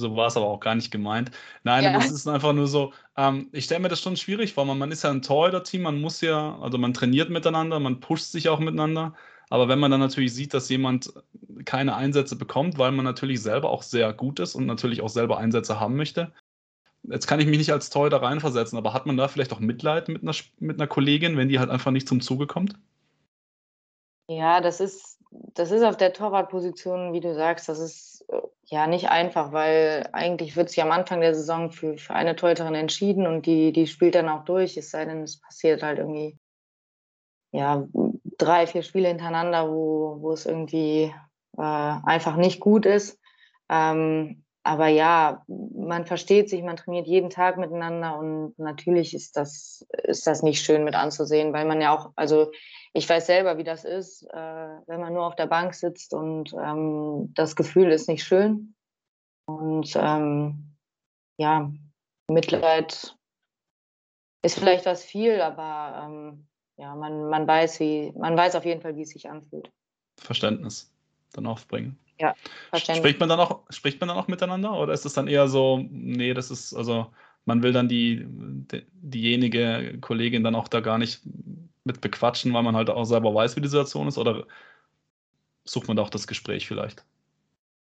So 0.00 0.16
war 0.16 0.26
es 0.26 0.36
aber 0.36 0.46
auch 0.46 0.60
gar 0.60 0.74
nicht 0.74 0.90
gemeint. 0.90 1.30
Nein, 1.62 1.84
ja. 1.84 1.92
das 1.92 2.10
ist 2.10 2.26
einfach 2.26 2.52
nur 2.52 2.66
so, 2.66 2.92
ähm, 3.16 3.48
ich 3.52 3.66
stelle 3.66 3.80
mir 3.80 3.88
das 3.88 4.00
schon 4.00 4.16
schwierig 4.16 4.54
vor. 4.54 4.64
Man, 4.64 4.78
man 4.78 4.90
ist 4.90 5.04
ja 5.04 5.10
ein 5.10 5.22
Torhüter-Team, 5.22 5.82
man 5.82 6.00
muss 6.00 6.20
ja, 6.20 6.58
also 6.60 6.78
man 6.78 6.94
trainiert 6.94 7.30
miteinander, 7.30 7.78
man 7.78 8.00
pusht 8.00 8.32
sich 8.32 8.48
auch 8.48 8.58
miteinander. 8.58 9.14
Aber 9.50 9.68
wenn 9.68 9.80
man 9.80 9.90
dann 9.90 10.00
natürlich 10.00 10.32
sieht, 10.32 10.54
dass 10.54 10.68
jemand 10.68 11.12
keine 11.64 11.96
Einsätze 11.96 12.36
bekommt, 12.36 12.78
weil 12.78 12.92
man 12.92 13.04
natürlich 13.04 13.42
selber 13.42 13.70
auch 13.70 13.82
sehr 13.82 14.12
gut 14.12 14.40
ist 14.40 14.54
und 14.54 14.66
natürlich 14.66 15.02
auch 15.02 15.08
selber 15.08 15.38
Einsätze 15.38 15.80
haben 15.80 15.96
möchte, 15.96 16.32
jetzt 17.02 17.26
kann 17.26 17.40
ich 17.40 17.46
mich 17.46 17.58
nicht 17.58 17.72
als 17.72 17.90
Torhüter 17.90 18.22
reinversetzen, 18.22 18.78
aber 18.78 18.94
hat 18.94 19.06
man 19.06 19.16
da 19.16 19.28
vielleicht 19.28 19.52
auch 19.52 19.60
Mitleid 19.60 20.08
mit 20.08 20.22
einer, 20.22 20.34
mit 20.58 20.78
einer 20.78 20.86
Kollegin, 20.86 21.36
wenn 21.36 21.48
die 21.48 21.58
halt 21.58 21.70
einfach 21.70 21.90
nicht 21.90 22.08
zum 22.08 22.20
Zuge 22.20 22.46
kommt? 22.46 22.74
Ja, 24.28 24.60
das 24.60 24.80
ist, 24.80 25.18
das 25.54 25.72
ist 25.72 25.82
auf 25.82 25.96
der 25.96 26.12
Torwartposition, 26.12 27.12
wie 27.12 27.20
du 27.20 27.34
sagst, 27.34 27.68
das 27.68 27.80
ist 27.80 28.19
ja 28.64 28.86
nicht 28.86 29.08
einfach, 29.10 29.52
weil 29.52 30.08
eigentlich 30.12 30.56
wird 30.56 30.68
sich 30.68 30.82
am 30.82 30.92
Anfang 30.92 31.20
der 31.20 31.34
Saison 31.34 31.70
für, 31.70 31.98
für 31.98 32.14
eine 32.14 32.36
Torhüterin 32.36 32.74
entschieden 32.74 33.26
und 33.26 33.46
die, 33.46 33.72
die 33.72 33.86
spielt 33.86 34.14
dann 34.14 34.28
auch 34.28 34.44
durch, 34.44 34.76
es 34.76 34.90
sei 34.90 35.04
denn, 35.04 35.22
es 35.22 35.40
passiert 35.40 35.82
halt 35.82 35.98
irgendwie 35.98 36.38
ja, 37.52 37.86
drei, 38.38 38.66
vier 38.66 38.82
Spiele 38.82 39.08
hintereinander, 39.08 39.70
wo, 39.70 40.18
wo 40.20 40.32
es 40.32 40.46
irgendwie 40.46 41.12
äh, 41.58 41.62
einfach 41.62 42.36
nicht 42.36 42.60
gut 42.60 42.86
ist. 42.86 43.18
Ähm, 43.68 44.44
aber 44.62 44.88
ja, 44.88 45.42
man 45.48 46.06
versteht 46.06 46.50
sich, 46.50 46.62
man 46.62 46.76
trainiert 46.76 47.06
jeden 47.06 47.30
Tag 47.30 47.56
miteinander 47.56 48.18
und 48.18 48.58
natürlich 48.58 49.14
ist 49.14 49.36
das, 49.36 49.86
ist 50.04 50.26
das 50.26 50.42
nicht 50.42 50.62
schön 50.62 50.84
mit 50.84 50.94
anzusehen, 50.94 51.52
weil 51.52 51.64
man 51.64 51.80
ja 51.80 51.96
auch, 51.96 52.12
also 52.14 52.52
ich 52.92 53.08
weiß 53.08 53.26
selber, 53.26 53.56
wie 53.58 53.64
das 53.64 53.84
ist, 53.84 54.24
äh, 54.24 54.36
wenn 54.86 55.00
man 55.00 55.14
nur 55.14 55.26
auf 55.26 55.36
der 55.36 55.46
Bank 55.46 55.74
sitzt 55.74 56.12
und 56.12 56.52
ähm, 56.54 57.32
das 57.34 57.54
Gefühl 57.54 57.90
ist 57.90 58.08
nicht 58.08 58.24
schön. 58.24 58.74
Und 59.46 59.92
ähm, 59.96 60.76
ja, 61.36 61.72
Mitleid 62.28 63.16
ist 64.42 64.58
vielleicht 64.58 64.86
was 64.86 65.04
viel, 65.04 65.40
aber 65.40 66.04
ähm, 66.04 66.46
ja, 66.76 66.94
man, 66.94 67.28
man 67.28 67.46
weiß, 67.46 67.78
wie, 67.80 68.12
man 68.16 68.36
weiß 68.36 68.54
auf 68.56 68.64
jeden 68.64 68.80
Fall, 68.80 68.96
wie 68.96 69.02
es 69.02 69.10
sich 69.10 69.28
anfühlt. 69.28 69.70
Verständnis 70.18 70.92
dann 71.32 71.46
aufbringen. 71.46 71.98
Ja, 72.18 72.34
Verständnis. 72.70 72.98
Spricht 72.98 73.20
man 73.20 73.28
dann 73.28 73.40
auch, 73.40 73.62
spricht 73.70 74.00
man 74.00 74.08
dann 74.08 74.18
auch 74.18 74.28
miteinander 74.28 74.78
oder 74.78 74.92
ist 74.92 75.06
es 75.06 75.14
dann 75.14 75.28
eher 75.28 75.48
so, 75.48 75.78
nee, 75.90 76.34
das 76.34 76.50
ist, 76.50 76.74
also 76.74 77.12
man 77.44 77.62
will 77.62 77.72
dann 77.72 77.88
die, 77.88 78.26
die, 78.26 78.84
diejenige 78.92 79.98
Kollegin 80.00 80.44
dann 80.44 80.54
auch 80.54 80.68
da 80.68 80.80
gar 80.80 80.98
nicht 80.98 81.20
mit 81.84 82.00
bequatschen, 82.00 82.52
weil 82.52 82.62
man 82.62 82.76
halt 82.76 82.90
auch 82.90 83.04
selber 83.04 83.34
weiß, 83.34 83.56
wie 83.56 83.60
die 83.60 83.68
Situation 83.68 84.08
ist? 84.08 84.18
Oder 84.18 84.46
sucht 85.64 85.88
man 85.88 85.96
da 85.96 86.02
auch 86.02 86.10
das 86.10 86.26
Gespräch 86.26 86.66
vielleicht? 86.66 87.04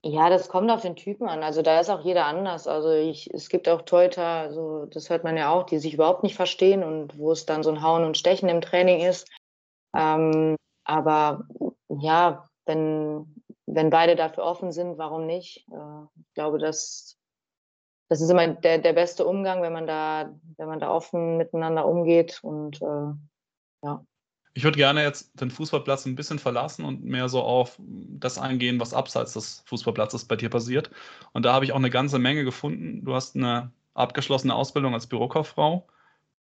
Ja, 0.02 0.30
das 0.30 0.48
kommt 0.48 0.70
auf 0.70 0.80
den 0.80 0.96
Typen 0.96 1.28
an. 1.28 1.42
Also 1.42 1.60
da 1.60 1.78
ist 1.78 1.90
auch 1.90 2.02
jeder 2.02 2.24
anders. 2.24 2.66
Also 2.66 2.90
ich, 2.92 3.32
es 3.34 3.50
gibt 3.50 3.68
auch 3.68 3.82
Teuter, 3.82 4.24
also 4.24 4.86
das 4.86 5.10
hört 5.10 5.24
man 5.24 5.36
ja 5.36 5.50
auch, 5.50 5.64
die 5.64 5.78
sich 5.78 5.92
überhaupt 5.92 6.22
nicht 6.22 6.36
verstehen 6.36 6.82
und 6.82 7.18
wo 7.18 7.32
es 7.32 7.44
dann 7.44 7.62
so 7.62 7.70
ein 7.70 7.82
Hauen 7.82 8.04
und 8.04 8.16
Stechen 8.16 8.48
im 8.48 8.62
Training 8.62 9.00
ist. 9.00 9.28
Ähm, 9.94 10.56
aber 10.84 11.46
ja, 11.88 12.48
wenn, 12.64 13.44
wenn 13.66 13.90
beide 13.90 14.16
dafür 14.16 14.44
offen 14.44 14.72
sind, 14.72 14.96
warum 14.96 15.26
nicht? 15.26 15.66
Äh, 15.70 16.04
ich 16.18 16.34
glaube, 16.34 16.58
das, 16.58 17.18
das 18.08 18.22
ist 18.22 18.30
immer 18.30 18.48
der, 18.48 18.78
der 18.78 18.94
beste 18.94 19.26
Umgang, 19.26 19.60
wenn 19.60 19.74
man 19.74 19.86
da, 19.86 20.34
wenn 20.56 20.68
man 20.68 20.80
da 20.80 20.90
offen 20.90 21.36
miteinander 21.36 21.86
umgeht 21.86 22.40
und 22.42 22.80
äh, 22.80 23.12
ja. 23.82 24.04
Ich 24.52 24.64
würde 24.64 24.78
gerne 24.78 25.02
jetzt 25.02 25.40
den 25.40 25.50
Fußballplatz 25.50 26.06
ein 26.06 26.16
bisschen 26.16 26.40
verlassen 26.40 26.84
und 26.84 27.04
mehr 27.04 27.28
so 27.28 27.40
auf 27.40 27.78
das 27.78 28.36
eingehen, 28.36 28.80
was 28.80 28.92
abseits 28.92 29.34
des 29.34 29.62
Fußballplatzes 29.66 30.24
bei 30.24 30.34
dir 30.34 30.50
passiert. 30.50 30.90
Und 31.32 31.44
da 31.44 31.52
habe 31.52 31.64
ich 31.64 31.72
auch 31.72 31.76
eine 31.76 31.90
ganze 31.90 32.18
Menge 32.18 32.42
gefunden. 32.42 33.04
Du 33.04 33.14
hast 33.14 33.36
eine 33.36 33.70
abgeschlossene 33.94 34.54
Ausbildung 34.54 34.92
als 34.92 35.06
Bürokauffrau. 35.06 35.86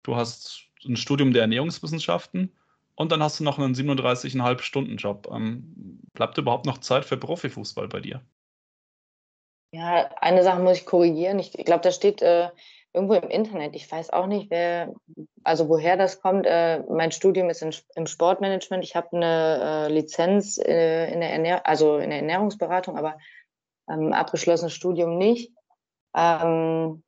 Du 0.03 0.17
hast 0.17 0.67
ein 0.85 0.97
Studium 0.97 1.31
der 1.31 1.43
Ernährungswissenschaften 1.43 2.51
und 2.95 3.11
dann 3.11 3.23
hast 3.23 3.39
du 3.39 3.45
noch 3.45 3.57
einen 3.57 3.73
37,5 3.73 4.61
Stunden 4.61 4.97
Job. 4.97 5.29
Ähm, 5.31 6.01
bleibt 6.13 6.37
überhaupt 6.37 6.65
noch 6.65 6.79
Zeit 6.79 7.05
für 7.05 7.17
Profifußball 7.17 7.87
bei 7.87 8.01
dir? 8.01 8.21
Ja, 9.71 10.09
eine 10.17 10.43
Sache 10.43 10.61
muss 10.61 10.77
ich 10.77 10.85
korrigieren. 10.85 11.39
Ich, 11.39 11.57
ich 11.57 11.65
glaube, 11.65 11.81
da 11.81 11.91
steht 11.91 12.21
äh, 12.21 12.49
irgendwo 12.93 13.15
im 13.15 13.29
Internet. 13.29 13.75
Ich 13.75 13.91
weiß 13.91 14.11
auch 14.11 14.27
nicht, 14.27 14.49
wer, 14.51 14.93
also 15.43 15.67
woher 15.67 15.97
das 15.97 16.21
kommt. 16.21 16.45
Äh, 16.45 16.83
mein 16.89 17.11
Studium 17.11 17.49
ist 17.49 17.61
in, 17.61 17.73
im 17.95 18.05
Sportmanagement. 18.05 18.83
Ich 18.83 18.95
habe 18.95 19.15
eine 19.15 19.87
äh, 19.89 19.91
Lizenz 19.91 20.57
äh, 20.59 21.11
in 21.11 21.19
der 21.19 21.31
Ernähr 21.31 21.65
also 21.67 21.97
in 21.97 22.11
der 22.11 22.19
Ernährungsberatung, 22.19 22.97
aber 22.97 23.17
ähm, 23.89 24.13
abgeschlossenes 24.13 24.73
Studium 24.73 25.17
nicht. 25.17 25.51
Ähm, 26.15 27.03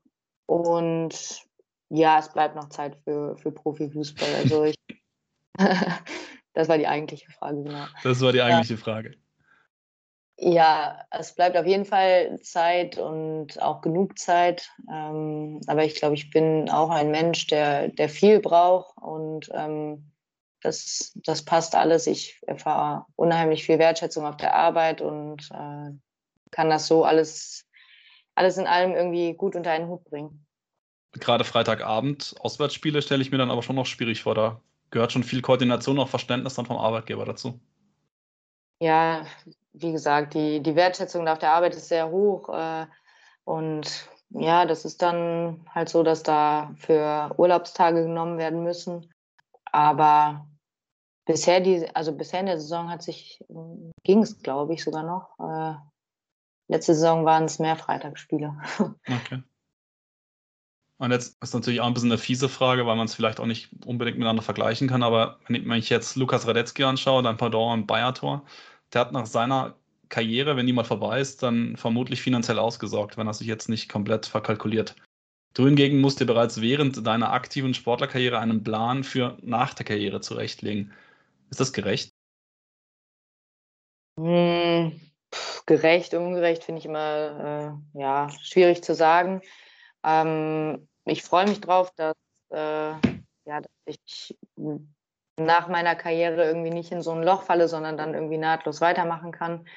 und 0.48 1.46
ja, 1.90 2.20
es 2.20 2.32
bleibt 2.34 2.56
noch 2.56 2.70
Zeit 2.70 2.98
für, 3.04 3.38
für 3.38 3.52
Profifußball. 3.52 4.30
Also 4.44 4.64
ich, 4.64 4.76
das 6.54 6.68
war 6.68 6.78
die 6.78 6.88
eigentliche 6.88 7.32
Frage, 7.32 7.64
genau. 7.64 7.86
Das 8.04 8.22
war 8.22 8.32
die 8.32 8.42
eigentliche 8.42 8.74
ja. 8.74 8.80
Frage. 8.80 9.16
Ja, 10.38 11.06
es 11.12 11.34
bleibt 11.34 11.56
auf 11.56 11.66
jeden 11.66 11.86
Fall 11.86 12.40
Zeit 12.42 12.98
und 12.98 13.62
auch 13.62 13.82
genug 13.82 14.20
Zeit. 14.20 14.70
Ähm, 14.92 15.62
aber 15.68 15.86
ich 15.86 15.96
glaube, 15.96 16.16
ich 16.16 16.30
bin 16.30 16.70
auch 16.70 16.90
ein 16.90 17.10
Mensch, 17.10 17.48
der, 17.48 17.88
der 17.88 18.10
viel 18.10 18.42
braucht 18.42 18.98
und 18.98 19.50
ähm, 19.54 20.12
das, 20.62 21.14
das 21.24 21.46
passt 21.46 21.76
alles. 21.76 22.06
Ich 22.08 22.42
erfahre 22.48 23.06
unheimlich 23.16 23.66
viel 23.66 23.80
Wertschätzung 23.80 24.26
auf 24.26 24.36
der 24.36 24.54
Arbeit 24.54 25.02
und 25.02 25.50
äh, 25.52 25.92
kann 26.52 26.70
das 26.70 26.88
so 26.88 27.06
alles, 27.06 27.66
alles 28.34 28.58
in 28.58 28.68
allem 28.68 28.94
irgendwie 28.94 29.34
gut 29.36 29.56
unter 29.56 29.72
einen 29.72 29.88
Hut 29.88 30.04
bringen. 30.04 30.46
Gerade 31.14 31.46
Freitagabend, 31.46 32.36
Auswärtsspiele 32.40 33.02
stelle 33.02 33.22
ich 33.22 33.32
mir 33.32 33.38
dann 33.38 33.52
aber 33.52 33.64
schon 33.64 33.78
noch 33.78 33.86
schwierig 33.86 34.24
vor. 34.24 34.36
Da 34.36 34.60
gehört 34.92 35.14
schon 35.14 35.24
viel 35.24 35.42
Koordination, 35.42 35.98
auch 35.98 36.10
Verständnis 36.10 36.56
dann 36.56 36.66
vom 36.66 36.78
Arbeitgeber 36.78 37.24
dazu. 37.24 37.60
Ja, 38.80 39.26
wie 39.78 39.92
gesagt, 39.92 40.34
die, 40.34 40.62
die 40.62 40.76
Wertschätzung 40.76 41.28
auf 41.28 41.40
der 41.40 41.54
Arbeit 41.54 41.76
ist 41.76 41.88
sehr 41.88 42.10
hoch. 42.10 42.50
Äh, 42.50 42.88
und 43.44 44.10
ja, 44.30 44.66
das 44.66 44.86
ist 44.86 45.02
dann 45.02 45.66
halt 45.74 45.90
so, 45.90 46.04
dass 46.04 46.24
da 46.24 46.74
für 46.78 47.34
Urlaubstage 47.38 48.04
genommen 48.04 48.38
werden 48.38 48.64
müssen. 48.64 49.12
Aber 49.72 50.48
bisher 51.26 51.60
die, 51.60 51.88
also 51.96 52.12
bisher 52.14 52.40
in 52.40 52.46
der 52.48 52.60
Saison 52.60 52.90
hat 52.90 53.04
sich, 53.04 53.44
ging 54.04 54.24
es, 54.24 54.42
glaube 54.42 54.74
ich, 54.74 54.84
sogar 54.84 55.04
noch. 55.04 55.40
Äh, 55.40 55.76
letzte 56.68 56.96
Saison 56.96 57.26
waren 57.26 57.46
es 57.46 57.60
mehr 57.60 57.76
Freitagsspiele. 57.76 58.56
Okay. 59.08 59.44
Und 60.98 61.12
jetzt 61.12 61.38
ist 61.44 61.54
natürlich 61.54 61.82
auch 61.82 61.88
ein 61.88 61.94
bisschen 61.94 62.12
eine 62.12 62.18
fiese 62.18 62.48
Frage, 62.48 62.86
weil 62.86 62.96
man 62.96 63.06
es 63.06 63.16
vielleicht 63.16 63.42
auch 63.42 63.46
nicht 63.46 63.70
unbedingt 63.86 64.18
miteinander 64.18 64.42
vergleichen 64.42 64.88
kann. 64.88 65.04
Aber 65.04 65.40
wenn 65.50 65.70
ich 65.74 65.90
jetzt 65.90 66.16
Lukas 66.16 66.48
Radetzky 66.48 66.86
anschaue, 66.86 67.22
dann 67.22 67.36
Pardon 67.36 67.80
im 67.80 67.86
Bayer-Tor, 67.86 68.46
der 68.96 69.02
hat 69.02 69.12
nach 69.12 69.26
seiner 69.26 69.76
Karriere, 70.10 70.56
wenn 70.56 70.66
die 70.66 70.74
mal 70.74 70.86
vorbei 70.86 71.20
ist, 71.20 71.44
dann 71.44 71.76
vermutlich 71.78 72.22
finanziell 72.22 72.60
ausgesorgt, 72.60 73.18
wenn 73.18 73.28
er 73.28 73.34
sich 73.34 73.48
jetzt 73.48 73.70
nicht 73.70 73.90
komplett 73.90 74.26
verkalkuliert. 74.26 74.96
Du 75.54 75.66
hingegen 75.66 76.02
musst 76.02 76.20
dir 76.20 76.26
bereits 76.26 76.62
während 76.62 77.06
deiner 77.06 77.32
aktiven 77.32 77.74
Sportlerkarriere 77.74 78.40
einen 78.40 78.64
Plan 78.64 79.04
für 79.04 79.38
nach 79.42 79.74
der 79.74 79.86
Karriere 79.86 80.22
zurechtlegen. 80.22 80.94
Ist 81.50 81.60
das 81.60 81.74
gerecht? 81.74 82.12
Hm, 84.18 85.00
gerecht, 85.66 86.14
ungerecht 86.14 86.64
finde 86.64 86.80
ich 86.80 86.86
immer 86.86 87.80
äh, 87.94 88.00
ja, 88.00 88.30
schwierig 88.42 88.84
zu 88.84 88.96
sagen. 88.96 89.42
Ähm, 90.04 90.88
ich 91.06 91.24
freue 91.24 91.48
mich 91.48 91.62
drauf, 91.62 91.92
dass, 91.96 92.16
äh, 92.50 92.92
ja, 93.46 93.62
dass 93.62 93.72
ich 93.86 94.38
nach 95.38 95.68
meiner 95.68 95.96
Karriere 95.96 96.46
irgendwie 96.46 96.70
nicht 96.70 96.92
in 96.92 97.02
so 97.02 97.12
ein 97.12 97.24
Loch 97.24 97.44
falle, 97.44 97.68
sondern 97.68 97.98
dann 97.98 98.14
irgendwie 98.14 98.38
nahtlos 98.38 98.82
weitermachen 98.82 99.32
kann. 99.32 99.68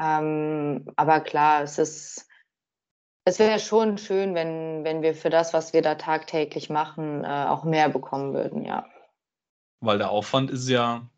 Ähm, 0.00 0.86
aber 0.96 1.20
klar, 1.20 1.62
es 1.62 1.78
ist, 1.78 2.28
es 3.24 3.38
wäre 3.38 3.58
schon 3.58 3.98
schön, 3.98 4.34
wenn, 4.34 4.84
wenn 4.84 5.02
wir 5.02 5.14
für 5.14 5.30
das, 5.30 5.52
was 5.52 5.72
wir 5.72 5.82
da 5.82 5.94
tagtäglich 5.94 6.70
machen, 6.70 7.24
äh, 7.24 7.46
auch 7.48 7.64
mehr 7.64 7.88
bekommen 7.88 8.34
würden, 8.34 8.64
ja. 8.64 8.86
Weil 9.80 9.98
der 9.98 10.10
Aufwand 10.10 10.50
ist 10.50 10.68
ja 10.68 11.08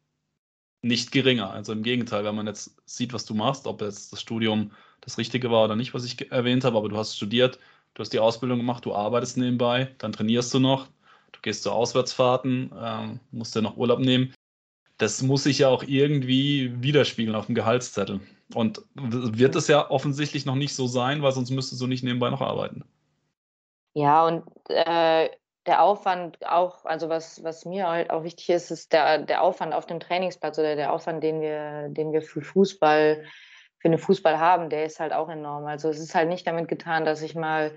nicht 0.82 1.12
geringer. 1.12 1.50
Also 1.50 1.72
im 1.72 1.82
Gegenteil, 1.82 2.24
wenn 2.24 2.34
man 2.34 2.46
jetzt 2.46 2.76
sieht, 2.84 3.12
was 3.12 3.24
du 3.24 3.34
machst, 3.34 3.66
ob 3.66 3.80
jetzt 3.80 4.12
das 4.12 4.20
Studium 4.20 4.72
das 5.00 5.18
Richtige 5.18 5.50
war 5.50 5.64
oder 5.64 5.76
nicht, 5.76 5.94
was 5.94 6.04
ich 6.04 6.30
erwähnt 6.30 6.64
habe, 6.64 6.76
aber 6.76 6.88
du 6.88 6.96
hast 6.96 7.16
studiert, 7.16 7.58
du 7.94 8.00
hast 8.00 8.12
die 8.12 8.18
Ausbildung 8.18 8.58
gemacht, 8.58 8.84
du 8.84 8.94
arbeitest 8.94 9.36
nebenbei, 9.36 9.94
dann 9.98 10.12
trainierst 10.12 10.52
du 10.52 10.58
noch, 10.58 10.88
du 11.32 11.40
gehst 11.42 11.62
zu 11.62 11.70
Auswärtsfahrten, 11.70 12.72
ähm, 12.78 13.20
musst 13.30 13.54
dir 13.54 13.62
noch 13.62 13.76
Urlaub 13.76 13.98
nehmen. 13.98 14.34
Das 14.98 15.22
muss 15.22 15.42
sich 15.42 15.58
ja 15.58 15.68
auch 15.68 15.82
irgendwie 15.82 16.72
widerspiegeln 16.82 17.36
auf 17.36 17.46
dem 17.46 17.54
Gehaltszettel. 17.54 18.20
Und 18.54 18.82
wird 18.94 19.56
es 19.56 19.68
ja 19.68 19.90
offensichtlich 19.90 20.46
noch 20.46 20.54
nicht 20.54 20.74
so 20.74 20.86
sein, 20.86 21.22
weil 21.22 21.32
sonst 21.32 21.50
müsstest 21.50 21.80
du 21.80 21.86
nicht 21.86 22.04
nebenbei 22.04 22.30
noch 22.30 22.40
arbeiten. 22.40 22.84
Ja, 23.94 24.26
und 24.26 24.44
äh, 24.68 25.30
der 25.66 25.82
Aufwand 25.82 26.38
auch, 26.46 26.84
also 26.84 27.08
was, 27.08 27.42
was 27.42 27.64
mir 27.64 27.88
halt 27.88 28.10
auch 28.10 28.22
wichtig 28.22 28.50
ist, 28.50 28.70
ist 28.70 28.92
der, 28.92 29.18
der 29.18 29.42
Aufwand 29.42 29.74
auf 29.74 29.86
dem 29.86 30.00
Trainingsplatz 30.00 30.58
oder 30.58 30.76
der 30.76 30.92
Aufwand, 30.92 31.22
den 31.22 31.40
wir, 31.40 31.88
den 31.88 32.12
wir 32.12 32.22
für 32.22 32.40
Fußball, 32.40 33.24
für 33.78 33.88
den 33.88 33.98
Fußball 33.98 34.38
haben, 34.38 34.70
der 34.70 34.84
ist 34.84 35.00
halt 35.00 35.12
auch 35.12 35.28
enorm. 35.28 35.66
Also 35.66 35.88
es 35.88 35.98
ist 35.98 36.14
halt 36.14 36.28
nicht 36.28 36.46
damit 36.46 36.68
getan, 36.68 37.04
dass 37.04 37.22
ich 37.22 37.34
mal 37.34 37.72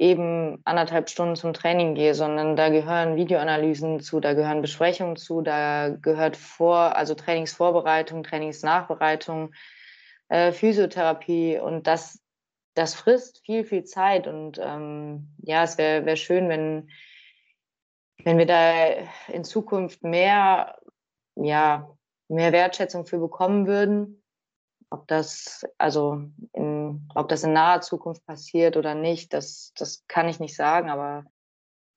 eben 0.00 0.62
anderthalb 0.64 1.10
Stunden 1.10 1.36
zum 1.36 1.52
Training 1.52 1.94
gehe, 1.94 2.14
sondern 2.14 2.56
da 2.56 2.70
gehören 2.70 3.16
Videoanalysen 3.16 4.00
zu, 4.00 4.18
da 4.18 4.32
gehören 4.32 4.62
Besprechungen 4.62 5.16
zu, 5.16 5.42
da 5.42 5.90
gehört 5.90 6.38
vor, 6.38 6.96
also 6.96 7.14
Trainingsvorbereitung, 7.14 8.22
Trainingsnachbereitung, 8.22 9.52
äh, 10.28 10.52
Physiotherapie 10.52 11.58
und 11.58 11.86
das, 11.86 12.18
das 12.72 12.94
frisst 12.94 13.44
viel, 13.44 13.62
viel 13.62 13.84
Zeit. 13.84 14.26
Und 14.26 14.58
ähm, 14.58 15.34
ja, 15.42 15.64
es 15.64 15.76
wäre 15.76 16.06
wär 16.06 16.16
schön, 16.16 16.48
wenn, 16.48 16.88
wenn 18.24 18.38
wir 18.38 18.46
da 18.46 18.72
in 19.28 19.44
Zukunft 19.44 20.02
mehr, 20.02 20.78
ja, 21.34 21.90
mehr 22.28 22.52
Wertschätzung 22.52 23.04
für 23.04 23.18
bekommen 23.18 23.66
würden. 23.66 24.19
Ob 24.90 25.06
das, 25.06 25.64
also 25.78 26.24
in, 26.52 27.08
ob 27.14 27.28
das 27.28 27.44
in 27.44 27.52
naher 27.52 27.80
Zukunft 27.80 28.26
passiert 28.26 28.76
oder 28.76 28.94
nicht, 28.94 29.32
das, 29.32 29.72
das 29.76 30.04
kann 30.08 30.28
ich 30.28 30.40
nicht 30.40 30.56
sagen, 30.56 30.90
aber 30.90 31.24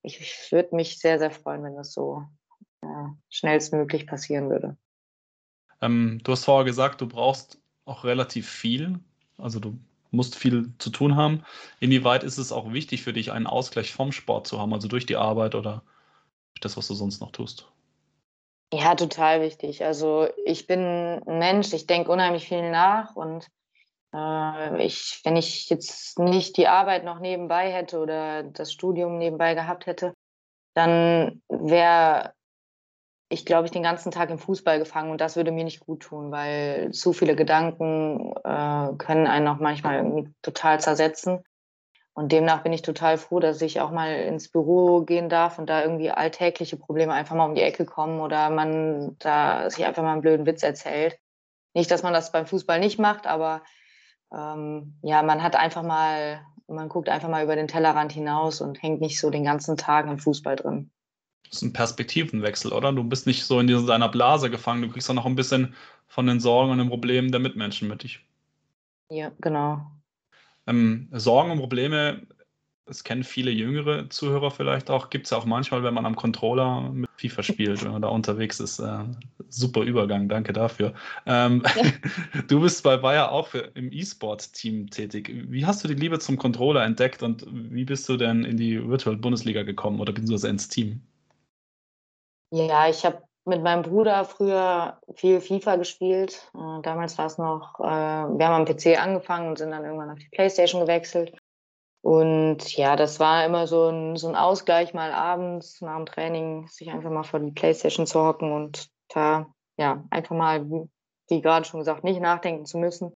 ich, 0.03 0.19
ich 0.19 0.51
würde 0.51 0.75
mich 0.75 0.99
sehr, 0.99 1.17
sehr 1.17 1.32
freuen, 1.32 1.63
wenn 1.63 1.75
das 1.75 1.91
so 1.91 2.23
äh, 2.82 3.08
schnellstmöglich 3.29 4.06
passieren 4.06 4.49
würde. 4.49 4.77
Ähm, 5.82 6.21
du 6.23 6.32
hast 6.32 6.45
vorher 6.45 6.65
gesagt, 6.65 7.01
du 7.01 7.08
brauchst 7.08 7.60
auch 7.86 8.03
relativ 8.03 8.49
viel. 8.49 8.99
Also 9.38 9.60
du 9.60 9.77
musst 10.12 10.36
viel 10.36 10.71
zu 10.77 10.89
tun 10.89 11.15
haben. 11.15 11.43
Inwieweit 11.79 12.23
ist 12.23 12.38
es 12.38 12.51
auch 12.51 12.71
wichtig 12.71 13.03
für 13.03 13.13
dich, 13.13 13.32
einen 13.32 13.47
Ausgleich 13.47 13.93
vom 13.93 14.12
Sport 14.12 14.47
zu 14.47 14.60
haben, 14.60 14.73
also 14.73 14.88
durch 14.88 15.06
die 15.06 15.15
Arbeit 15.15 15.56
oder 15.56 15.84
das, 16.62 16.77
was 16.77 16.88
du 16.88 16.93
sonst 16.93 17.19
noch 17.19 17.32
tust? 17.32 17.67
Ja, 18.76 18.96
total 18.96 19.42
wichtig. 19.42 19.86
Also 19.86 20.28
ich 20.46 20.66
bin 20.66 20.80
ein 20.80 21.38
Mensch, 21.38 21.74
ich 21.74 21.86
denke 21.86 22.12
unheimlich 22.12 22.48
viel 22.48 22.72
nach 22.72 23.16
und 23.16 23.48
äh, 24.16 24.84
ich, 24.84 25.22
wenn 25.24 25.36
ich 25.36 25.70
jetzt 25.70 26.18
nicht 26.18 26.58
die 26.58 26.68
Arbeit 26.68 27.04
noch 27.04 27.20
nebenbei 27.20 27.72
hätte 27.72 28.00
oder 28.00 28.42
das 28.42 28.72
Studium 28.74 29.20
nebenbei 29.20 29.54
gehabt 29.54 29.86
hätte, 29.86 30.16
dann 30.74 31.44
wäre 31.50 32.34
ich 33.30 33.46
glaube 33.46 33.66
ich 33.66 33.72
den 33.72 33.84
ganzen 33.84 34.12
Tag 34.12 34.32
im 34.32 34.40
Fußball 34.40 34.80
gefangen 34.80 35.12
und 35.12 35.22
das 35.22 35.36
würde 35.36 35.52
mir 35.52 35.66
nicht 35.66 35.82
gut 35.82 36.02
tun, 36.02 36.32
weil 36.32 36.90
zu 36.94 37.14
viele 37.14 37.36
Gedanken 37.36 38.34
äh, 38.44 38.94
können 38.98 39.28
einen 39.28 39.48
auch 39.50 39.60
manchmal 39.60 40.32
total 40.42 40.80
zersetzen. 40.80 41.44
Und 42.15 42.32
demnach 42.32 42.62
bin 42.62 42.73
ich 42.73 42.84
total 42.84 43.17
froh, 43.17 43.39
dass 43.39 43.62
ich 43.62 43.82
auch 43.82 43.89
mal 43.89 44.13
ins 44.13 44.47
Büro 44.47 45.02
gehen 45.02 45.30
darf 45.30 45.58
und 45.58 45.67
da 45.67 45.82
irgendwie 45.82 46.12
alltägliche 46.12 46.78
Probleme 46.78 47.12
einfach 47.12 47.36
mal 47.36 47.45
um 47.45 47.56
die 47.56 47.62
Ecke 47.62 47.86
kommen 47.86 48.19
oder 48.19 48.52
man 48.52 49.15
da 49.17 49.69
sich 49.69 49.84
einfach 49.86 50.04
mal 50.04 50.13
einen 50.13 50.21
blöden 50.21 50.45
Witz 50.45 50.62
erzählt. 50.62 51.17
Nicht, 51.73 51.89
dass 51.89 52.04
man 52.04 52.13
das 52.13 52.32
beim 52.32 52.45
Fußball 52.45 52.80
nicht 52.80 52.99
macht, 52.99 53.26
aber 53.26 53.63
ähm, 54.32 54.99
ja, 55.02 55.23
man 55.23 55.41
hat 55.41 55.56
einfach 55.56 55.82
mal, 55.82 56.45
man 56.67 56.88
guckt 56.88 57.10
einfach 57.10 57.30
mal 57.30 57.43
über 57.43 57.56
den 57.56 57.67
Tellerrand 57.67 58.12
hinaus 58.12 58.62
und 58.62 58.82
hängt 58.84 59.02
nicht 59.02 59.19
so 59.19 59.32
den 59.32 59.43
ganzen 59.43 59.76
Tag 59.76 60.06
im 60.06 60.19
Fußball 60.19 60.56
drin. 60.56 60.91
Das 61.45 61.58
ist 61.58 61.62
ein 61.63 61.73
Perspektivenwechsel, 61.73 62.73
oder? 62.73 62.93
Du 62.93 63.04
bist 63.04 63.26
nicht 63.26 63.43
so 63.45 63.60
in 63.60 63.67
deiner 63.88 64.10
Blase 64.10 64.52
gefangen, 64.52 64.84
du 64.84 64.89
kriegst 64.89 65.10
auch 65.10 65.15
noch 65.15 65.26
ein 65.26 65.36
bisschen 65.36 65.73
von 66.08 66.28
den 66.28 66.39
Sorgen 66.39 66.71
und 66.71 66.78
den 66.78 66.89
Problemen 66.89 67.32
der 67.32 67.39
Mitmenschen 67.39 67.88
mit 67.88 68.04
dich. 68.04 68.23
Ja, 69.10 69.32
genau. 69.39 69.82
Ähm, 70.67 71.10
Sorgen 71.12 71.52
und 71.52 71.60
Probleme, 71.60 72.26
das 72.86 73.04
kennen 73.04 73.23
viele 73.23 73.52
jüngere 73.52 74.10
Zuhörer 74.10 74.52
vielleicht 74.52 74.89
auch, 74.89 75.10
gibt 75.10 75.26
es 75.26 75.32
ja 75.32 75.38
auch 75.38 75.45
manchmal, 75.45 75.84
wenn 75.84 75.93
man 75.93 76.06
am 76.06 76.15
Controller 76.15 76.82
mit 76.89 77.10
FIFA 77.17 77.43
spielt, 77.43 77.84
wenn 77.84 77.93
man 77.93 78.02
da 78.02 78.10
unterwegs 78.10 78.60
ist. 78.60 78.80
Äh, 78.80 79.06
super 79.49 79.82
Übergang, 79.82 80.28
danke 80.28 80.52
dafür. 80.52 80.93
Ähm, 81.26 81.63
ja. 81.76 81.84
Du 82.47 82.62
bist 82.62 82.84
bei 82.84 82.97
Bayer 82.97 83.32
auch 83.32 83.47
für, 83.47 83.71
im 83.76 83.91
E-Sport-Team 83.91 84.89
tätig. 84.89 85.32
Wie 85.47 85.65
hast 85.65 85.84
du 85.84 85.88
die 85.88 85.93
Liebe 85.93 86.19
zum 86.19 86.38
Controller 86.38 86.84
entdeckt 86.84 87.23
und 87.23 87.45
wie 87.49 87.86
bist 87.86 88.08
du 88.10 88.17
denn 88.17 88.43
in 88.43 88.58
die 88.58 88.86
Virtual 88.86 89.15
Bundesliga 89.15 89.63
gekommen 89.63 89.99
oder 89.99 90.12
beziehungsweise 90.12 90.49
ins 90.49 90.67
Team? 90.67 91.02
Ja, 92.52 92.89
ich 92.89 93.06
habe 93.06 93.23
mit 93.45 93.62
meinem 93.62 93.82
Bruder 93.82 94.25
früher 94.25 94.99
viel 95.15 95.41
FIFA 95.41 95.75
gespielt. 95.75 96.49
Äh, 96.56 96.82
damals 96.82 97.17
war 97.17 97.25
es 97.25 97.38
noch, 97.38 97.79
äh, 97.79 97.84
wir 97.84 98.47
haben 98.47 98.62
am 98.62 98.65
PC 98.65 98.99
angefangen 99.01 99.49
und 99.49 99.58
sind 99.58 99.71
dann 99.71 99.84
irgendwann 99.84 100.12
auf 100.12 100.19
die 100.19 100.29
Playstation 100.29 100.82
gewechselt. 100.82 101.36
Und 102.01 102.75
ja, 102.75 102.95
das 102.95 103.19
war 103.19 103.45
immer 103.45 103.65
so 103.65 103.88
ein, 103.89 104.17
so 104.17 104.27
ein 104.27 104.36
Ausgleich, 104.36 104.93
mal 104.93 105.12
abends 105.12 105.79
nach 105.82 105.95
dem 105.95 106.06
Training, 106.06 106.67
sich 106.67 106.91
einfach 106.91 107.10
mal 107.10 107.23
vor 107.23 107.39
die 107.39 107.51
Playstation 107.51 108.06
zu 108.06 108.21
hocken 108.21 108.51
und 108.51 108.89
da, 109.08 109.47
ja, 109.77 110.03
einfach 110.10 110.36
mal, 110.36 110.69
wie, 111.29 111.41
gerade 111.41 111.65
schon 111.65 111.79
gesagt, 111.79 112.03
nicht 112.03 112.19
nachdenken 112.19 112.65
zu 112.65 112.77
müssen. 112.77 113.13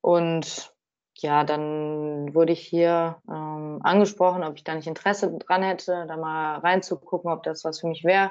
Und 0.00 0.72
ja, 1.18 1.44
dann 1.44 2.34
wurde 2.34 2.52
ich 2.52 2.60
hier 2.60 3.20
ähm, 3.28 3.80
angesprochen, 3.82 4.44
ob 4.44 4.56
ich 4.56 4.64
da 4.64 4.74
nicht 4.74 4.86
Interesse 4.86 5.36
dran 5.36 5.62
hätte, 5.62 6.06
da 6.08 6.16
mal 6.16 6.58
reinzugucken, 6.58 7.30
ob 7.30 7.42
das 7.42 7.64
was 7.64 7.80
für 7.80 7.88
mich 7.88 8.04
wäre. 8.04 8.30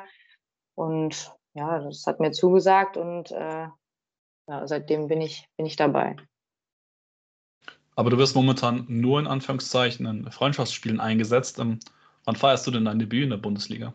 Und 0.79 1.35
ja, 1.53 1.79
das 1.79 2.05
hat 2.07 2.19
mir 2.19 2.31
zugesagt 2.31 2.95
und 2.95 3.31
äh, 3.31 3.67
ja, 4.47 4.67
seitdem 4.67 5.07
bin 5.07 5.19
ich, 5.19 5.47
bin 5.57 5.65
ich 5.65 5.75
dabei. 5.75 6.15
Aber 7.95 8.09
du 8.09 8.17
wirst 8.17 8.35
momentan 8.35 8.85
nur 8.87 9.19
in 9.19 9.27
Anführungszeichen 9.27 10.05
in 10.05 10.31
Freundschaftsspielen 10.31 11.01
eingesetzt. 11.01 11.59
Ähm, 11.59 11.79
wann 12.23 12.37
feierst 12.37 12.65
du 12.65 12.71
denn 12.71 12.85
dein 12.85 12.99
Debüt 12.99 13.23
in 13.23 13.31
der 13.31 13.37
Bundesliga? 13.37 13.93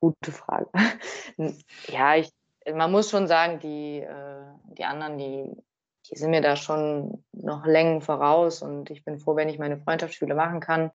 Gute 0.00 0.32
Frage. 0.32 0.70
ja, 1.88 2.16
ich, 2.16 2.30
man 2.72 2.90
muss 2.90 3.10
schon 3.10 3.26
sagen, 3.26 3.58
die, 3.60 3.98
äh, 3.98 4.46
die 4.78 4.84
anderen, 4.84 5.18
die 5.18 5.62
die 6.10 6.16
sind 6.16 6.30
mir 6.30 6.40
da 6.40 6.56
schon 6.56 7.22
noch 7.32 7.64
Längen 7.66 8.00
voraus 8.00 8.62
und 8.62 8.90
ich 8.90 9.04
bin 9.04 9.18
froh, 9.18 9.36
wenn 9.36 9.48
ich 9.48 9.58
meine 9.58 9.78
Freundschaftsspiele 9.78 10.34
machen 10.34 10.60
kann. 10.60 10.90